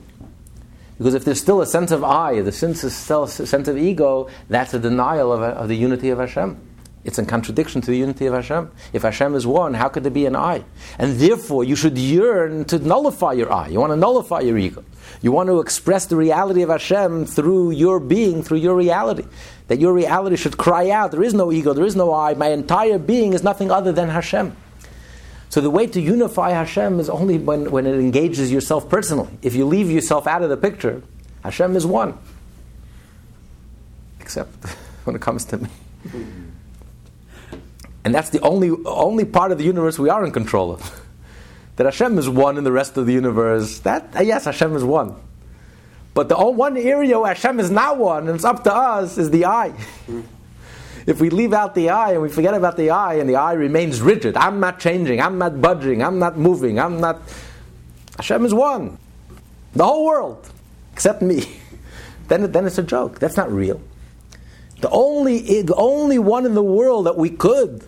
[0.99, 4.75] Because if there's still a sense of I, the sense of, sense of ego, that's
[4.75, 6.61] a denial of, of the unity of Hashem.
[7.07, 8.69] It's in contradiction to the unity of Hashem.
[8.93, 10.65] If Hashem is one, how could there be an I?
[10.99, 13.69] And therefore, you should yearn to nullify your I.
[13.69, 14.85] You want to nullify your ego.
[15.23, 19.25] You want to express the reality of Hashem through your being, through your reality.
[19.69, 22.35] That your reality should cry out, there is no ego, there is no I.
[22.35, 24.57] My entire being is nothing other than Hashem.
[25.49, 29.31] So the way to unify Hashem is only when, when it engages yourself personally.
[29.43, 31.05] If you leave yourself out of the picture,
[31.45, 32.19] Hashem is one.
[34.19, 34.53] Except
[35.05, 35.69] when it comes to me.
[38.07, 41.05] And that's the only, only part of the universe we are in control of.
[41.77, 43.81] that Hashem is one in the rest of the universe.
[43.81, 45.17] That uh, yes, Hashem is one.
[46.15, 49.31] But the one area where Hashem is not one, and it's up to us, is
[49.31, 49.73] the I.
[51.07, 53.55] if we leave out the I and we forget about the I, and the I
[53.55, 57.21] remains rigid, I'm not changing, I'm not budging, I'm not moving, I'm not.
[58.19, 58.99] Hashem is one.
[59.73, 60.49] The whole world,
[60.93, 61.59] except me.
[62.29, 63.19] then, then it's a joke.
[63.19, 63.81] That's not real.
[64.81, 67.85] The only, the only one in the world that we could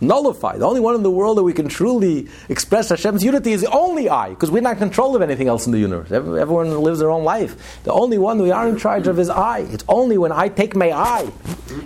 [0.00, 0.56] nullify.
[0.56, 3.70] The only one in the world that we can truly express Hashem's unity is the
[3.70, 6.10] only I, because we're not in control of anything else in the universe.
[6.12, 7.82] Everyone lives their own life.
[7.84, 9.60] The only one we are in charge of is I.
[9.60, 11.30] It's only when I take my I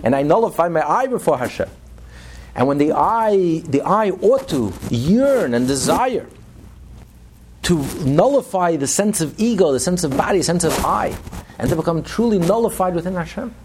[0.03, 1.69] and I nullify my I before Hashem.
[2.55, 6.27] And when the I, the I ought to yearn and desire
[7.63, 11.17] to nullify the sense of ego, the sense of body, the sense of I,
[11.57, 13.55] and to become truly nullified within Hashem.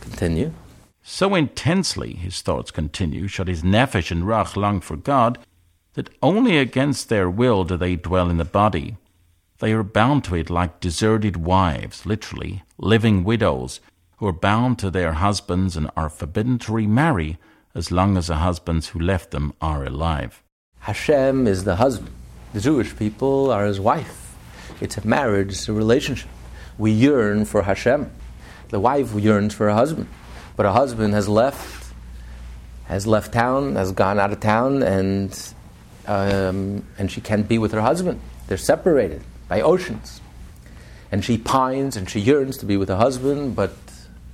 [0.00, 0.52] Continue.
[1.08, 5.38] So intensely, his thoughts continue, should his nefesh and ruach long for God,
[5.94, 8.96] that only against their will do they dwell in the body.
[9.60, 13.78] They are bound to it like deserted wives, literally, living widows,
[14.16, 17.38] who are bound to their husbands and are forbidden to remarry
[17.72, 20.42] as long as the husbands who left them are alive.
[20.80, 22.10] Hashem is the husband.
[22.52, 24.34] The Jewish people are his wife.
[24.80, 26.30] It's a marriage, it's a relationship.
[26.76, 28.10] We yearn for Hashem.
[28.70, 30.08] The wife yearns for her husband
[30.56, 31.92] but her husband has left,
[32.86, 35.54] has left town, has gone out of town, and
[36.06, 38.20] um, and she can't be with her husband.
[38.46, 40.20] They're separated by oceans,
[41.12, 43.72] and she pines and she yearns to be with her husband, but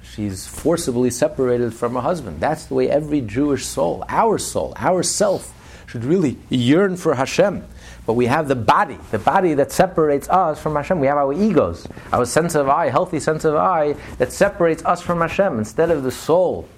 [0.03, 2.41] she's forcibly separated from her husband.
[2.41, 5.53] That's the way every Jewish soul, our soul, our self,
[5.87, 7.64] should really yearn for Hashem.
[8.05, 10.98] But we have the body, the body that separates us from Hashem.
[10.98, 15.00] We have our egos, our sense of I, healthy sense of I, that separates us
[15.00, 16.68] from Hashem instead of the soul.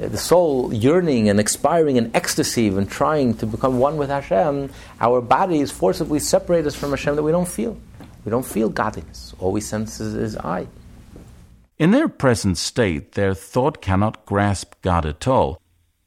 [0.00, 4.70] Uh, the soul yearning and expiring in ecstasy and trying to become one with Hashem,
[5.00, 7.76] our bodies forcibly separate us from Hashem that we don't feel.
[8.24, 9.34] We don't feel godliness.
[9.40, 10.68] All we sense is, is I.
[11.78, 15.60] In their present state, their thought cannot grasp God at all,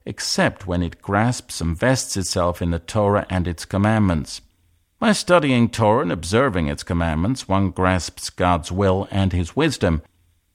[0.06, 4.42] except when it grasps and vests itself in the Torah and its commandments.
[5.04, 10.02] By studying Torah and observing its commandments, one grasps God's will and his wisdom,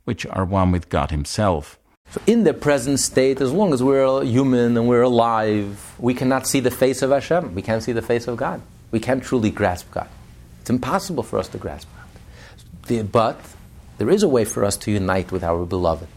[0.05, 1.79] which are one with God himself.
[2.13, 6.47] So in the present state, as long as we're human and we're alive, we cannot
[6.47, 7.55] see the face of Hashem.
[7.55, 8.63] We can't see the face of God.
[8.91, 10.09] We can't truly grasp God.
[10.63, 11.87] It's impossible for us to grasp
[12.89, 13.13] God.
[13.13, 13.39] But
[13.99, 16.09] there is a way for us to unite with our beloved.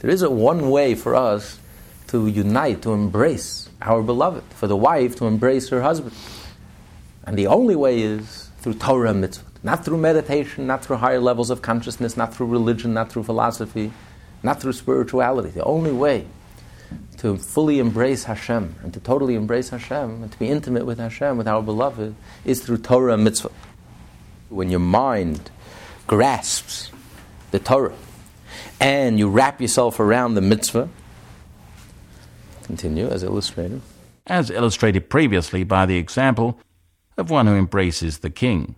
[0.00, 1.60] There is a one way for us
[2.08, 6.16] to unite, to embrace our beloved, for the wife to embrace her husband.
[7.26, 9.44] And the only way is through Torah and mitzvah.
[9.62, 13.92] Not through meditation, not through higher levels of consciousness, not through religion, not through philosophy,
[14.42, 15.50] not through spirituality.
[15.50, 16.26] The only way
[17.18, 21.36] to fully embrace Hashem and to totally embrace Hashem and to be intimate with Hashem,
[21.36, 22.14] with our beloved,
[22.44, 23.50] is through Torah and mitzvah.
[24.48, 25.50] When your mind
[26.06, 26.92] grasps
[27.50, 27.96] the Torah
[28.80, 30.88] and you wrap yourself around the mitzvah,
[32.62, 33.80] continue as illustrated.
[34.28, 36.58] As illustrated previously by the example
[37.16, 38.76] of one who embraces the king.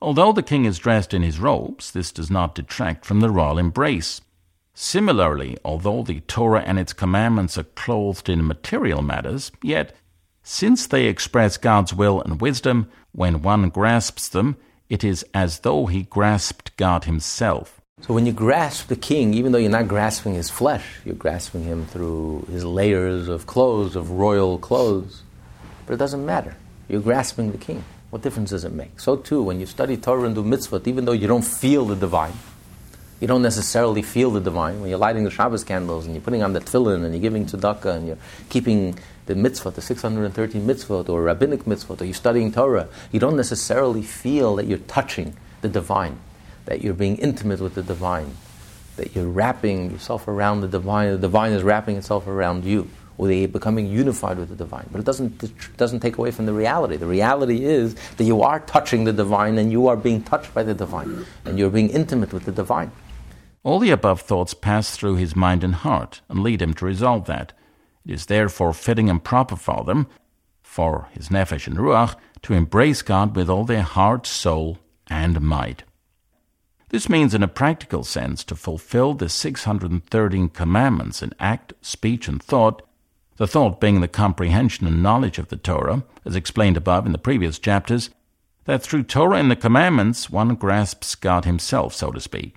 [0.00, 3.58] Although the king is dressed in his robes, this does not detract from the royal
[3.58, 4.20] embrace.
[4.74, 9.94] Similarly, although the Torah and its commandments are clothed in material matters, yet,
[10.42, 14.56] since they express God's will and wisdom, when one grasps them,
[14.88, 17.80] it is as though he grasped God himself.
[18.00, 21.62] So when you grasp the king, even though you're not grasping his flesh, you're grasping
[21.62, 25.22] him through his layers of clothes, of royal clothes.
[25.86, 26.56] But it doesn't matter.
[26.92, 27.84] You're grasping the king.
[28.10, 29.00] What difference does it make?
[29.00, 31.96] So too, when you study Torah and do mitzvot, even though you don't feel the
[31.96, 32.34] divine,
[33.18, 34.80] you don't necessarily feel the divine.
[34.80, 37.46] When you're lighting the Shabbos candles and you're putting on the tefillin and you're giving
[37.46, 38.18] tzedakah and you're
[38.50, 43.36] keeping the mitzvot, the 613 mitzvot or rabbinic mitzvot, or you're studying Torah, you don't
[43.36, 46.18] necessarily feel that you're touching the divine
[46.66, 48.36] that you're being intimate with the divine,
[48.96, 52.88] that you're wrapping yourself around the divine, the divine is wrapping itself around you,
[53.18, 54.88] or they're becoming unified with the divine.
[54.90, 56.96] But it doesn't, doesn't take away from the reality.
[56.96, 60.62] The reality is that you are touching the divine and you are being touched by
[60.62, 62.90] the divine, and you're being intimate with the divine.
[63.64, 67.26] All the above thoughts pass through his mind and heart and lead him to resolve
[67.26, 67.52] that.
[68.04, 70.08] It is therefore fitting and proper for them,
[70.62, 75.84] for his nefesh and ruach, to embrace God with all their heart, soul, and might.
[76.88, 82.42] This means, in a practical sense, to fulfill the 613 commandments in act, speech, and
[82.42, 82.82] thought,
[83.36, 87.18] the thought being the comprehension and knowledge of the Torah, as explained above in the
[87.18, 88.10] previous chapters,
[88.64, 92.56] that through Torah and the commandments one grasps God Himself, so to speak.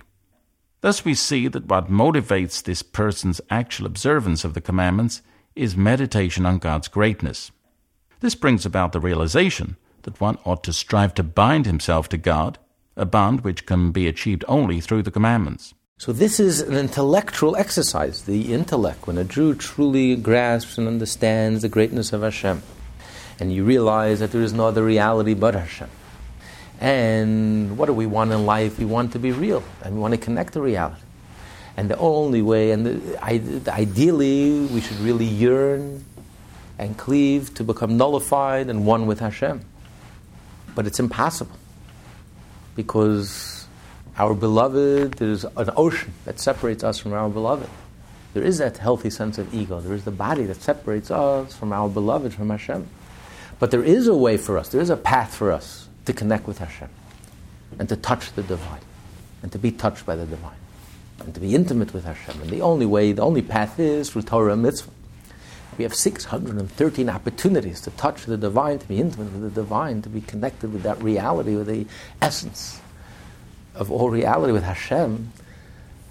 [0.80, 5.22] Thus we see that what motivates this person's actual observance of the commandments
[5.54, 7.50] is meditation on God's greatness.
[8.20, 12.58] This brings about the realization that one ought to strive to bind himself to God
[12.96, 15.74] a bond which can be achieved only through the commandments.
[15.98, 21.62] So, this is an intellectual exercise, the intellect, when a Jew truly grasps and understands
[21.62, 22.62] the greatness of Hashem,
[23.40, 25.88] and you realize that there is no other reality but Hashem.
[26.82, 28.78] And what do we want in life?
[28.78, 31.00] We want to be real, and we want to connect to reality.
[31.78, 33.18] And the only way, and the,
[33.72, 36.04] ideally, we should really yearn
[36.78, 39.62] and cleave to become nullified and one with Hashem.
[40.74, 41.56] But it's impossible
[42.74, 43.55] because
[44.18, 47.68] our beloved, there's an ocean that separates us from our beloved.
[48.32, 49.80] There is that healthy sense of ego.
[49.80, 52.86] There is the body that separates us from our beloved, from Hashem.
[53.58, 56.46] But there is a way for us, there is a path for us to connect
[56.46, 56.88] with Hashem
[57.78, 58.80] and to touch the divine
[59.42, 60.58] and to be touched by the divine
[61.20, 62.40] and to be intimate with Hashem.
[62.40, 64.90] And the only way, the only path is through Torah and mitzvah.
[65.78, 70.08] We have 613 opportunities to touch the divine, to be intimate with the divine, to
[70.08, 71.86] be connected with that reality, with the
[72.22, 72.80] essence
[73.76, 75.32] of all reality, with Hashem.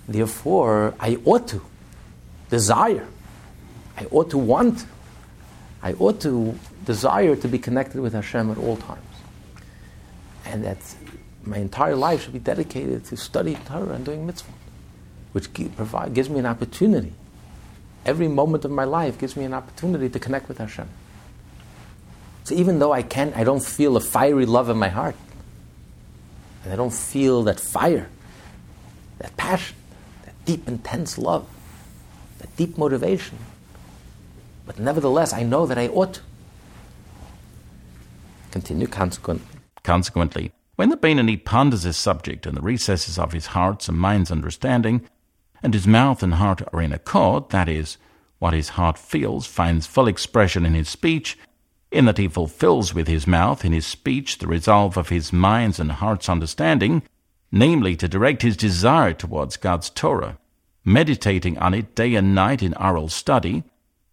[0.07, 1.61] Therefore, I ought to
[2.49, 3.07] desire,
[3.97, 4.85] I ought to want,
[5.81, 9.01] I ought to desire to be connected with Hashem at all times.
[10.45, 10.77] And that
[11.43, 14.51] my entire life should be dedicated to studying Torah and doing mitzvah,
[15.33, 17.13] which provide, gives me an opportunity
[18.05, 20.87] every moment of my life gives me an opportunity to connect with Hashem.
[22.43, 25.15] So even though I can't, I don't feel a fiery love in my heart,
[26.65, 28.09] and I don't feel that fire,
[29.19, 29.77] that passion,
[30.25, 31.47] that deep, intense love,
[32.39, 33.37] that deep motivation,
[34.65, 36.21] but nevertheless, I know that I ought.
[38.51, 39.59] Continue consequently.
[39.83, 44.31] Consequently, when the Beinoni ponders this subject in the recesses of his heart's and mind's
[44.31, 45.07] understanding,
[45.61, 47.97] and his mouth and heart are in accord, that is,
[48.39, 51.37] what his heart feels finds full expression in his speech,
[51.95, 55.79] in that he fulfills with his mouth in his speech the resolve of his mind's
[55.79, 57.01] and heart's understanding,
[57.51, 60.37] namely to direct his desire towards God's Torah,
[60.83, 63.63] meditating on it day and night in oral study,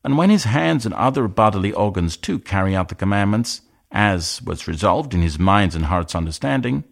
[0.05, 4.69] and when his hands and other bodily organs too carry out the commandments, as was
[4.69, 6.85] resolved in his mind's and heart's understanding,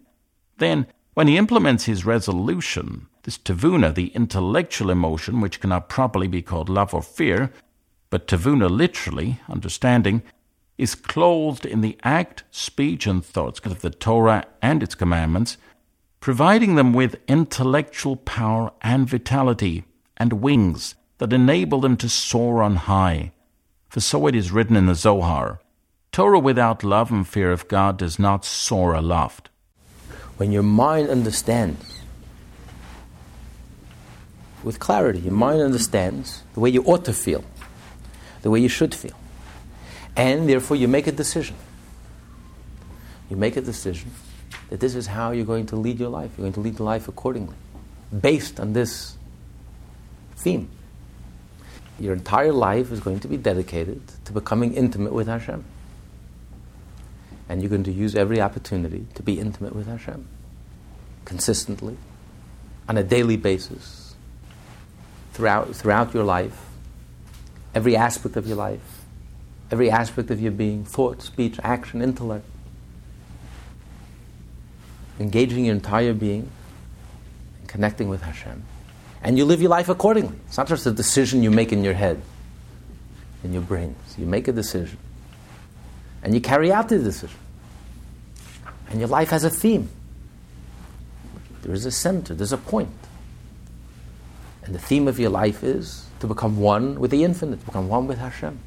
[0.57, 6.41] then, when he implements his resolution this tavuna, the intellectual emotion, which cannot properly be
[6.41, 7.51] called love or fear,
[8.09, 10.21] but tavuna literally, understanding,
[10.81, 15.57] is clothed in the act, speech, and thoughts of the Torah and its commandments,
[16.19, 19.83] providing them with intellectual power and vitality
[20.17, 23.31] and wings that enable them to soar on high.
[23.89, 25.61] For so it is written in the Zohar
[26.11, 29.49] Torah without love and fear of God does not soar aloft.
[30.37, 32.01] When your mind understands
[34.63, 35.19] with clarity.
[35.19, 37.43] Your mind understands the way you ought to feel,
[38.41, 39.20] the way you should feel.
[40.21, 41.55] And therefore, you make a decision.
[43.27, 44.11] You make a decision
[44.69, 46.29] that this is how you're going to lead your life.
[46.37, 47.55] You're going to lead the life accordingly,
[48.21, 49.17] based on this
[50.37, 50.69] theme.
[51.99, 55.65] Your entire life is going to be dedicated to becoming intimate with Hashem.
[57.49, 60.27] And you're going to use every opportunity to be intimate with Hashem
[61.25, 61.97] consistently,
[62.87, 64.13] on a daily basis,
[65.33, 66.61] throughout, throughout your life,
[67.73, 68.90] every aspect of your life,
[69.71, 72.45] every aspect of your being thought, speech, action, intellect.
[75.19, 76.49] Engaging your entire being
[77.59, 78.63] and connecting with Hashem.
[79.23, 80.35] And you live your life accordingly.
[80.47, 82.21] It's not just a decision you make in your head,
[83.43, 83.95] in your brains.
[84.17, 84.97] You make a decision.
[86.23, 87.37] And you carry out the decision.
[88.89, 89.89] And your life has a theme.
[91.61, 92.89] There is a center, there's a point.
[94.63, 97.87] And the theme of your life is to become one with the infinite, to become
[97.87, 98.59] one with Hashem,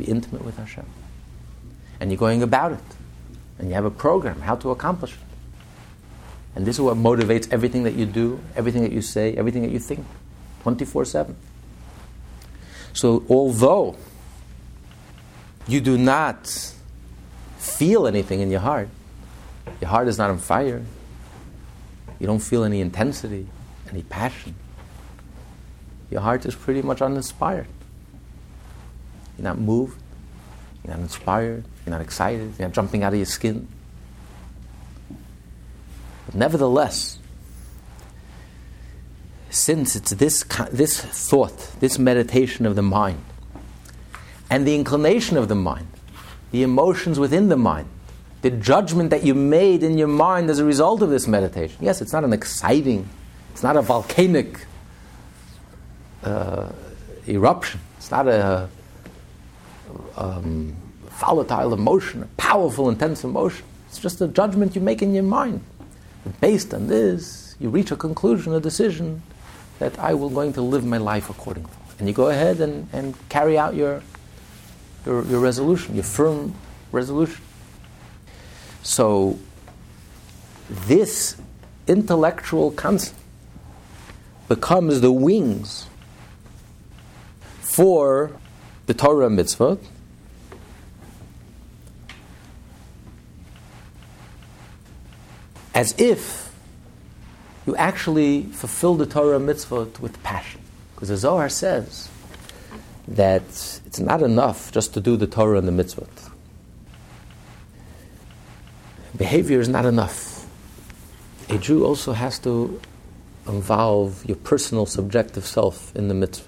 [0.00, 0.86] be intimate with Hashem.
[2.00, 2.80] And you're going about it.
[3.58, 5.18] And you have a program how to accomplish it.
[6.56, 9.70] And this is what motivates everything that you do, everything that you say, everything that
[9.70, 10.04] you think,
[10.62, 11.36] 24 7.
[12.92, 13.96] So, although
[15.68, 16.48] you do not
[17.58, 18.88] feel anything in your heart,
[19.80, 20.82] your heart is not on fire,
[22.18, 23.46] you don't feel any intensity,
[23.88, 24.54] any passion,
[26.10, 27.68] your heart is pretty much uninspired.
[29.40, 29.96] You're not moved,
[30.84, 33.66] you're not inspired, you're not excited, you're not jumping out of your skin.
[36.26, 37.18] But nevertheless,
[39.48, 43.24] since it's this, this thought, this meditation of the mind,
[44.50, 45.86] and the inclination of the mind,
[46.50, 47.88] the emotions within the mind,
[48.42, 51.78] the judgment that you made in your mind as a result of this meditation.
[51.80, 53.08] Yes, it's not an exciting,
[53.52, 54.66] it's not a volcanic
[56.24, 56.68] uh,
[57.26, 58.68] eruption, it's not a
[60.16, 60.76] um,
[61.10, 63.64] volatile emotion, a powerful, intense emotion.
[63.88, 65.62] It's just a judgment you make in your mind.
[66.40, 69.22] Based on this, you reach a conclusion, a decision
[69.78, 71.70] that I will going to live my life accordingly.
[71.98, 74.02] And you go ahead and, and carry out your,
[75.04, 76.54] your, your resolution, your firm
[76.92, 77.42] resolution.
[78.82, 79.38] So,
[80.68, 81.36] this
[81.86, 83.18] intellectual concept
[84.48, 85.86] becomes the wings
[87.60, 88.32] for
[88.86, 89.78] the Torah mitzvot.
[95.80, 96.52] As if
[97.66, 100.60] you actually fulfill the Torah mitzvot with passion.
[100.94, 102.10] Because the Zohar says
[103.08, 103.40] that
[103.86, 106.30] it's not enough just to do the Torah and the mitzvot.
[109.16, 110.46] Behavior is not enough.
[111.48, 112.78] A Jew also has to
[113.46, 116.46] involve your personal subjective self in the mitzvah.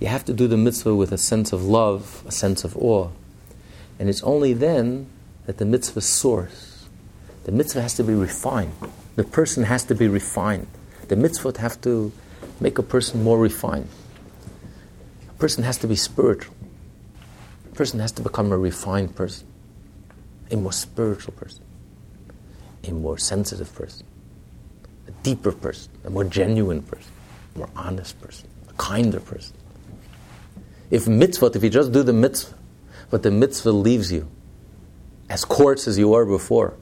[0.00, 3.10] You have to do the mitzvah with a sense of love, a sense of awe.
[3.98, 5.10] And it's only then
[5.44, 6.71] that the mitzvah soars.
[7.44, 8.72] The mitzvah has to be refined.
[9.16, 10.68] The person has to be refined.
[11.08, 12.12] The mitzvot have to
[12.60, 13.88] make a person more refined.
[15.28, 16.54] A person has to be spiritual.
[17.70, 19.46] A person has to become a refined person,
[20.50, 21.64] a more spiritual person,
[22.84, 24.06] a more sensitive person,
[25.08, 27.10] a deeper person, a more genuine person,
[27.54, 29.56] a more honest person, a kinder person.
[30.90, 32.56] If mitzvah, if you just do the mitzvah,
[33.10, 34.28] but the mitzvah leaves you
[35.30, 36.74] as coarse as you were before,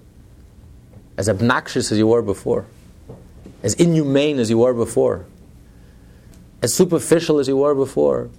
[1.20, 2.64] as obnoxious as you were before,
[3.62, 5.26] as inhumane as you were before,
[6.62, 8.30] as superficial as you were before,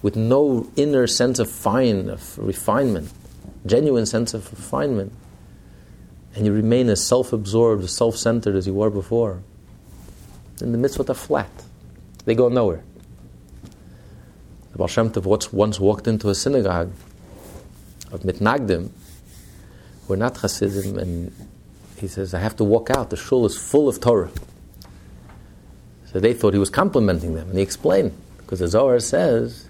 [0.00, 3.12] with no inner sense of fine, of refinement,
[3.66, 5.12] genuine sense of refinement,
[6.34, 9.42] and you remain as self absorbed, self centered as you were before,
[10.56, 11.50] then the mitzvot are flat.
[12.24, 12.82] They go nowhere.
[14.72, 16.92] The Baal Shem Tov once walked into a synagogue
[18.10, 18.88] of Mitnagdim,
[20.06, 21.32] who are not Hasidim, and
[21.98, 23.10] he says, I have to walk out.
[23.10, 24.30] The shul is full of Torah.
[26.12, 29.68] So they thought he was complimenting them, and he explained, because the Zohar says,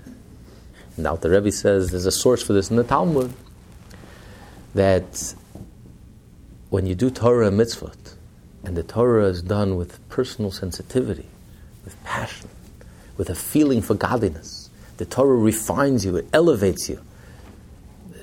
[0.96, 3.32] and now the Rebbe says there's a source for this in the Talmud,
[4.74, 5.34] that
[6.70, 8.14] when you do Torah and mitzvot,
[8.64, 11.26] and the Torah is done with personal sensitivity,
[11.84, 12.48] with passion,
[13.16, 17.00] with a feeling for godliness, the Torah refines you, it elevates you,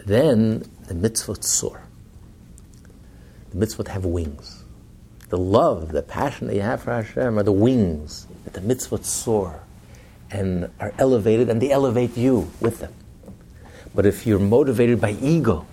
[0.06, 1.83] then the mitzvot soar.
[3.54, 4.64] The mitzvot have wings.
[5.30, 9.06] The love, the passion that you have for Hashem are the wings that the mitzvot
[9.06, 9.62] soar
[10.32, 12.94] and are elevated, and they elevate you with them.
[13.94, 15.68] But if you're motivated by ego,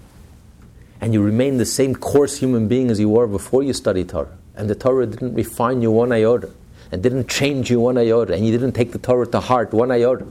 [1.01, 4.37] and you remain the same coarse human being as you were before you studied Torah,
[4.55, 6.51] and the Torah didn't refine you one iota,
[6.93, 9.91] and didn't change you one iota, and you didn't take the Torah to heart one
[9.91, 10.27] iota,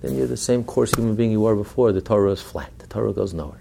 [0.00, 1.92] then you're the same coarse human being you were before.
[1.92, 2.76] The Torah is flat.
[2.80, 3.60] The Torah goes nowhere.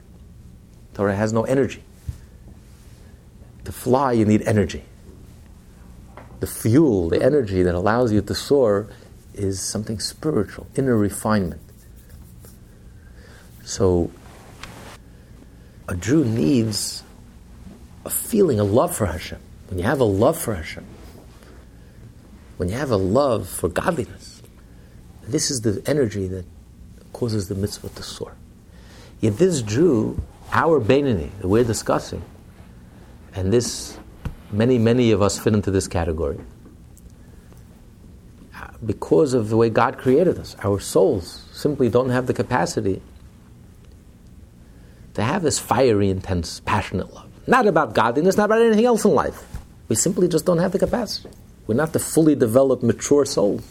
[0.91, 1.83] The Torah has no energy.
[3.65, 4.83] To fly, you need energy.
[6.39, 8.87] The fuel, the energy that allows you to soar,
[9.33, 11.61] is something spiritual, inner refinement.
[13.63, 14.11] So,
[15.87, 17.03] a Jew needs
[18.05, 19.39] a feeling, a love for Hashem.
[19.69, 20.85] When you have a love for Hashem,
[22.57, 24.41] when you have a love for godliness,
[25.23, 26.45] this is the energy that
[27.13, 28.35] causes the mitzvah to soar.
[29.19, 30.21] Yet this Jew,
[30.51, 32.23] our Beinoni, that we're discussing,
[33.35, 33.97] and this,
[34.51, 36.39] many, many of us fit into this category,
[38.85, 43.01] because of the way God created us, our souls simply don't have the capacity
[45.13, 47.29] to have this fiery, intense, passionate love.
[47.47, 49.43] Not about godliness, not about anything else in life.
[49.87, 51.29] We simply just don't have the capacity.
[51.67, 53.63] We're not the fully developed, mature souls.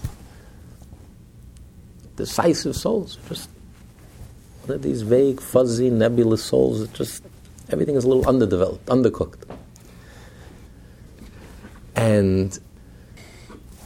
[2.16, 3.18] Decisive souls.
[3.28, 3.48] Just
[4.62, 7.24] one of these vague, fuzzy, nebulous souls that just
[7.72, 9.42] everything is a little underdeveloped, undercooked.
[11.96, 12.58] And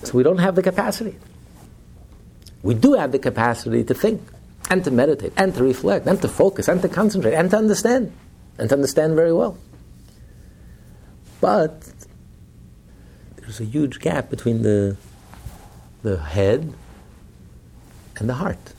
[0.02, 1.16] so we don't have the capacity.
[2.62, 4.22] We do have the capacity to think
[4.70, 8.12] and to meditate and to reflect and to focus and to concentrate and to understand
[8.58, 9.58] and to understand very well.
[11.40, 11.92] But
[13.36, 14.96] there's a huge gap between the,
[16.02, 16.72] the head
[18.16, 18.72] and the heart.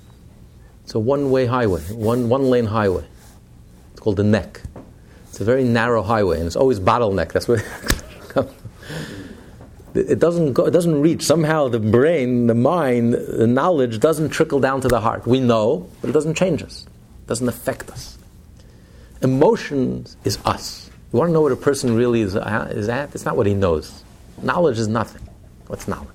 [0.83, 3.05] It's a one way highway, one, one lane highway.
[3.91, 4.61] It's called the neck.
[5.35, 7.33] It's a very narrow highway, and it's always bottleneck.
[7.33, 7.61] That's where
[9.93, 11.23] it doesn't go, it doesn't reach.
[11.23, 15.27] Somehow the brain, the mind, the knowledge doesn't trickle down to the heart.
[15.27, 16.85] We know, but it doesn't change us.
[16.85, 18.17] It doesn't affect us.
[19.21, 20.89] Emotions is us.
[21.11, 23.13] You want to know what a person really is, uh, is at?
[23.13, 24.05] It's not what he knows.
[24.41, 25.27] Knowledge is nothing.
[25.67, 26.07] What's knowledge?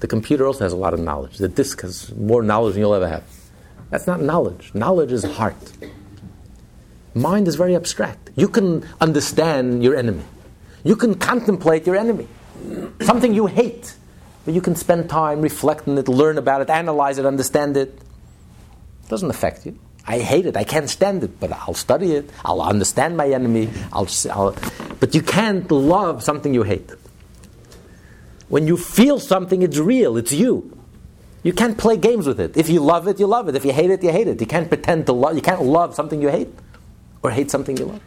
[0.00, 1.36] The computer also has a lot of knowledge.
[1.36, 3.24] The disk has more knowledge than you'll ever have.
[3.90, 4.70] That's not knowledge.
[4.72, 5.54] Knowledge is heart.
[7.18, 8.30] Mind is very abstract.
[8.36, 10.22] You can understand your enemy.
[10.84, 12.28] You can contemplate your enemy.
[13.00, 13.94] Something you hate.
[14.44, 17.88] But you can spend time, reflect on it, learn about it, analyze it, understand it.
[17.88, 19.78] It doesn't affect you.
[20.06, 20.56] I hate it.
[20.56, 22.30] I can't stand it, but I'll study it.
[22.44, 23.68] I'll understand my enemy.
[23.92, 24.56] I'll, I'll,
[25.00, 26.90] but you can't love something you hate.
[28.48, 30.78] When you feel something, it's real, it's you.
[31.42, 32.56] You can't play games with it.
[32.56, 33.54] If you love it, you love it.
[33.54, 34.40] If you hate it, you hate it.
[34.40, 35.36] You can't pretend to love.
[35.36, 36.48] You can't love something you hate,
[37.22, 38.02] or hate something you love.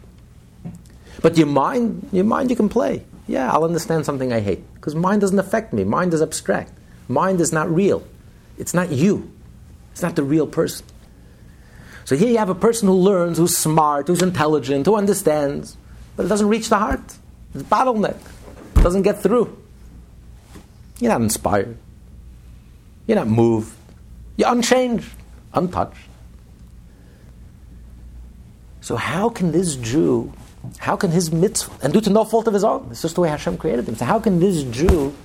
[1.22, 3.04] But your mind, your mind, you can play.
[3.28, 5.84] Yeah, I'll understand something I hate because mind doesn't affect me.
[5.84, 6.74] Mind is abstract.
[7.08, 8.04] Mind is not real.
[8.58, 9.32] It's not you.
[9.92, 10.86] It's not the real person.
[12.06, 15.78] So here you have a person who learns, who's smart, who's intelligent, who understands,
[16.16, 17.18] but it doesn't reach the heart.
[17.54, 18.18] It's bottleneck.
[18.76, 19.58] It doesn't get through.
[21.00, 21.78] You're not inspired.
[23.08, 23.74] You're not moved.
[24.38, 25.10] You're unchanged,
[25.54, 26.08] untouched.
[28.82, 30.34] So, how can this Jew,
[30.80, 33.22] how can his mitzvah, and due to no fault of his own, it's just the
[33.22, 33.96] way Hashem created him.
[33.96, 35.16] So, how can this Jew,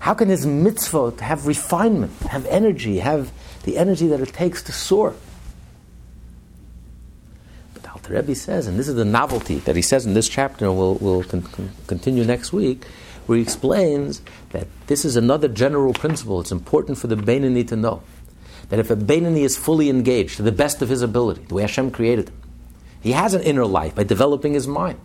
[0.00, 3.30] how can his mitzvah have refinement, have energy, have
[3.64, 5.14] the energy that it takes to soar?
[7.74, 10.64] But Alter Rebbe says, and this is the novelty that he says in this chapter,
[10.64, 12.84] and we'll, we'll con- con- continue next week
[13.26, 14.20] where he explains
[14.50, 16.40] that this is another general principle.
[16.40, 18.02] It's important for the Beinoni to know
[18.68, 21.62] that if a Beinoni is fully engaged to the best of his ability, the way
[21.62, 22.43] Hashem created him,
[23.04, 24.98] he has an inner life by developing his mind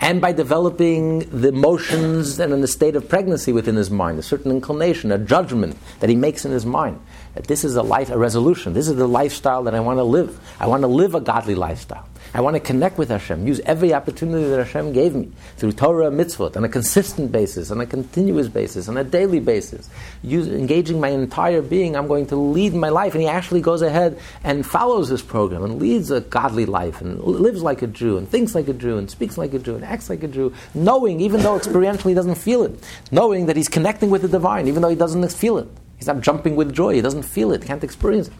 [0.00, 4.22] and by developing the emotions and in the state of pregnancy within his mind, a
[4.22, 7.00] certain inclination, a judgment that he makes in his mind.
[7.36, 8.72] That this is a life, a resolution.
[8.72, 10.40] This is the lifestyle that I want to live.
[10.58, 12.08] I want to live a godly lifestyle.
[12.34, 16.10] I want to connect with Hashem, use every opportunity that Hashem gave me through Torah
[16.10, 19.88] mitzvot on a consistent basis, on a continuous basis, on a daily basis,
[20.22, 21.96] use, engaging my entire being.
[21.96, 23.14] I'm going to lead my life.
[23.14, 27.20] And he actually goes ahead and follows this program and leads a godly life and
[27.22, 29.84] lives like a Jew and thinks like a Jew and speaks like a Jew and
[29.84, 33.68] acts like a Jew, knowing, even though experientially he doesn't feel it, knowing that he's
[33.68, 35.68] connecting with the divine, even though he doesn't feel it.
[35.96, 38.34] He's not jumping with joy, he doesn't feel it, can't experience it.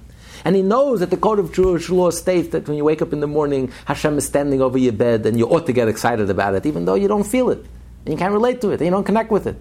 [0.45, 3.13] And he knows that the code of Jewish law states that when you wake up
[3.13, 6.31] in the morning, Hashem is standing over your bed and you ought to get excited
[6.31, 7.59] about it, even though you don't feel it.
[8.05, 9.57] And you can't relate to it, and you don't connect with it.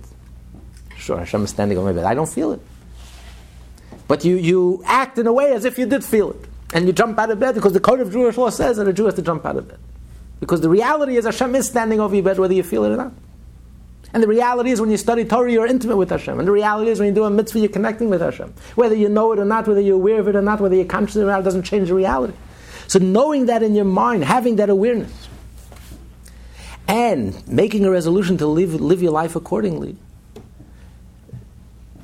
[0.98, 2.06] Sure, Hashem is standing over my bed.
[2.06, 2.62] I don't feel it.
[4.08, 6.48] But you, you act in a way as if you did feel it.
[6.74, 8.94] And you jump out of bed because the code of Jewish law says that a
[8.94, 9.80] Jew has to jump out of bed.
[10.40, 12.98] Because the reality is Hashem is standing over your bed whether you feel it or
[12.98, 13.14] not.
[14.16, 16.40] And the reality is when you study Torah, you're intimate with Hashem.
[16.40, 18.54] And the reality is when you do a mitzvah, you're connecting with Hashem.
[18.76, 20.86] Whether you know it or not, whether you're aware of it or not, whether you're
[20.86, 22.32] conscious or not, doesn't change the reality.
[22.88, 25.28] So knowing that in your mind, having that awareness,
[26.88, 29.98] and making a resolution to live, live your life accordingly,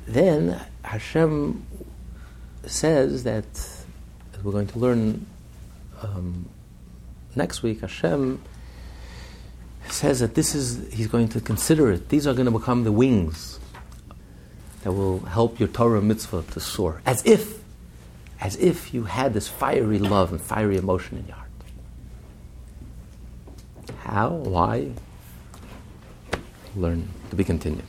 [0.06, 1.64] then Hashem
[2.66, 3.46] says that,
[4.34, 5.24] as we're going to learn
[6.02, 6.46] um,
[7.34, 8.42] next week, Hashem
[9.88, 12.08] says that this is, he's going to consider it.
[12.08, 13.58] These are going to become the wings
[14.82, 17.02] that will help your Torah mitzvah to soar.
[17.06, 17.62] As if,
[18.40, 21.48] as if you had this fiery love and fiery emotion in your heart.
[23.98, 24.30] How?
[24.30, 24.92] Why?
[26.74, 27.84] Learn to be continued.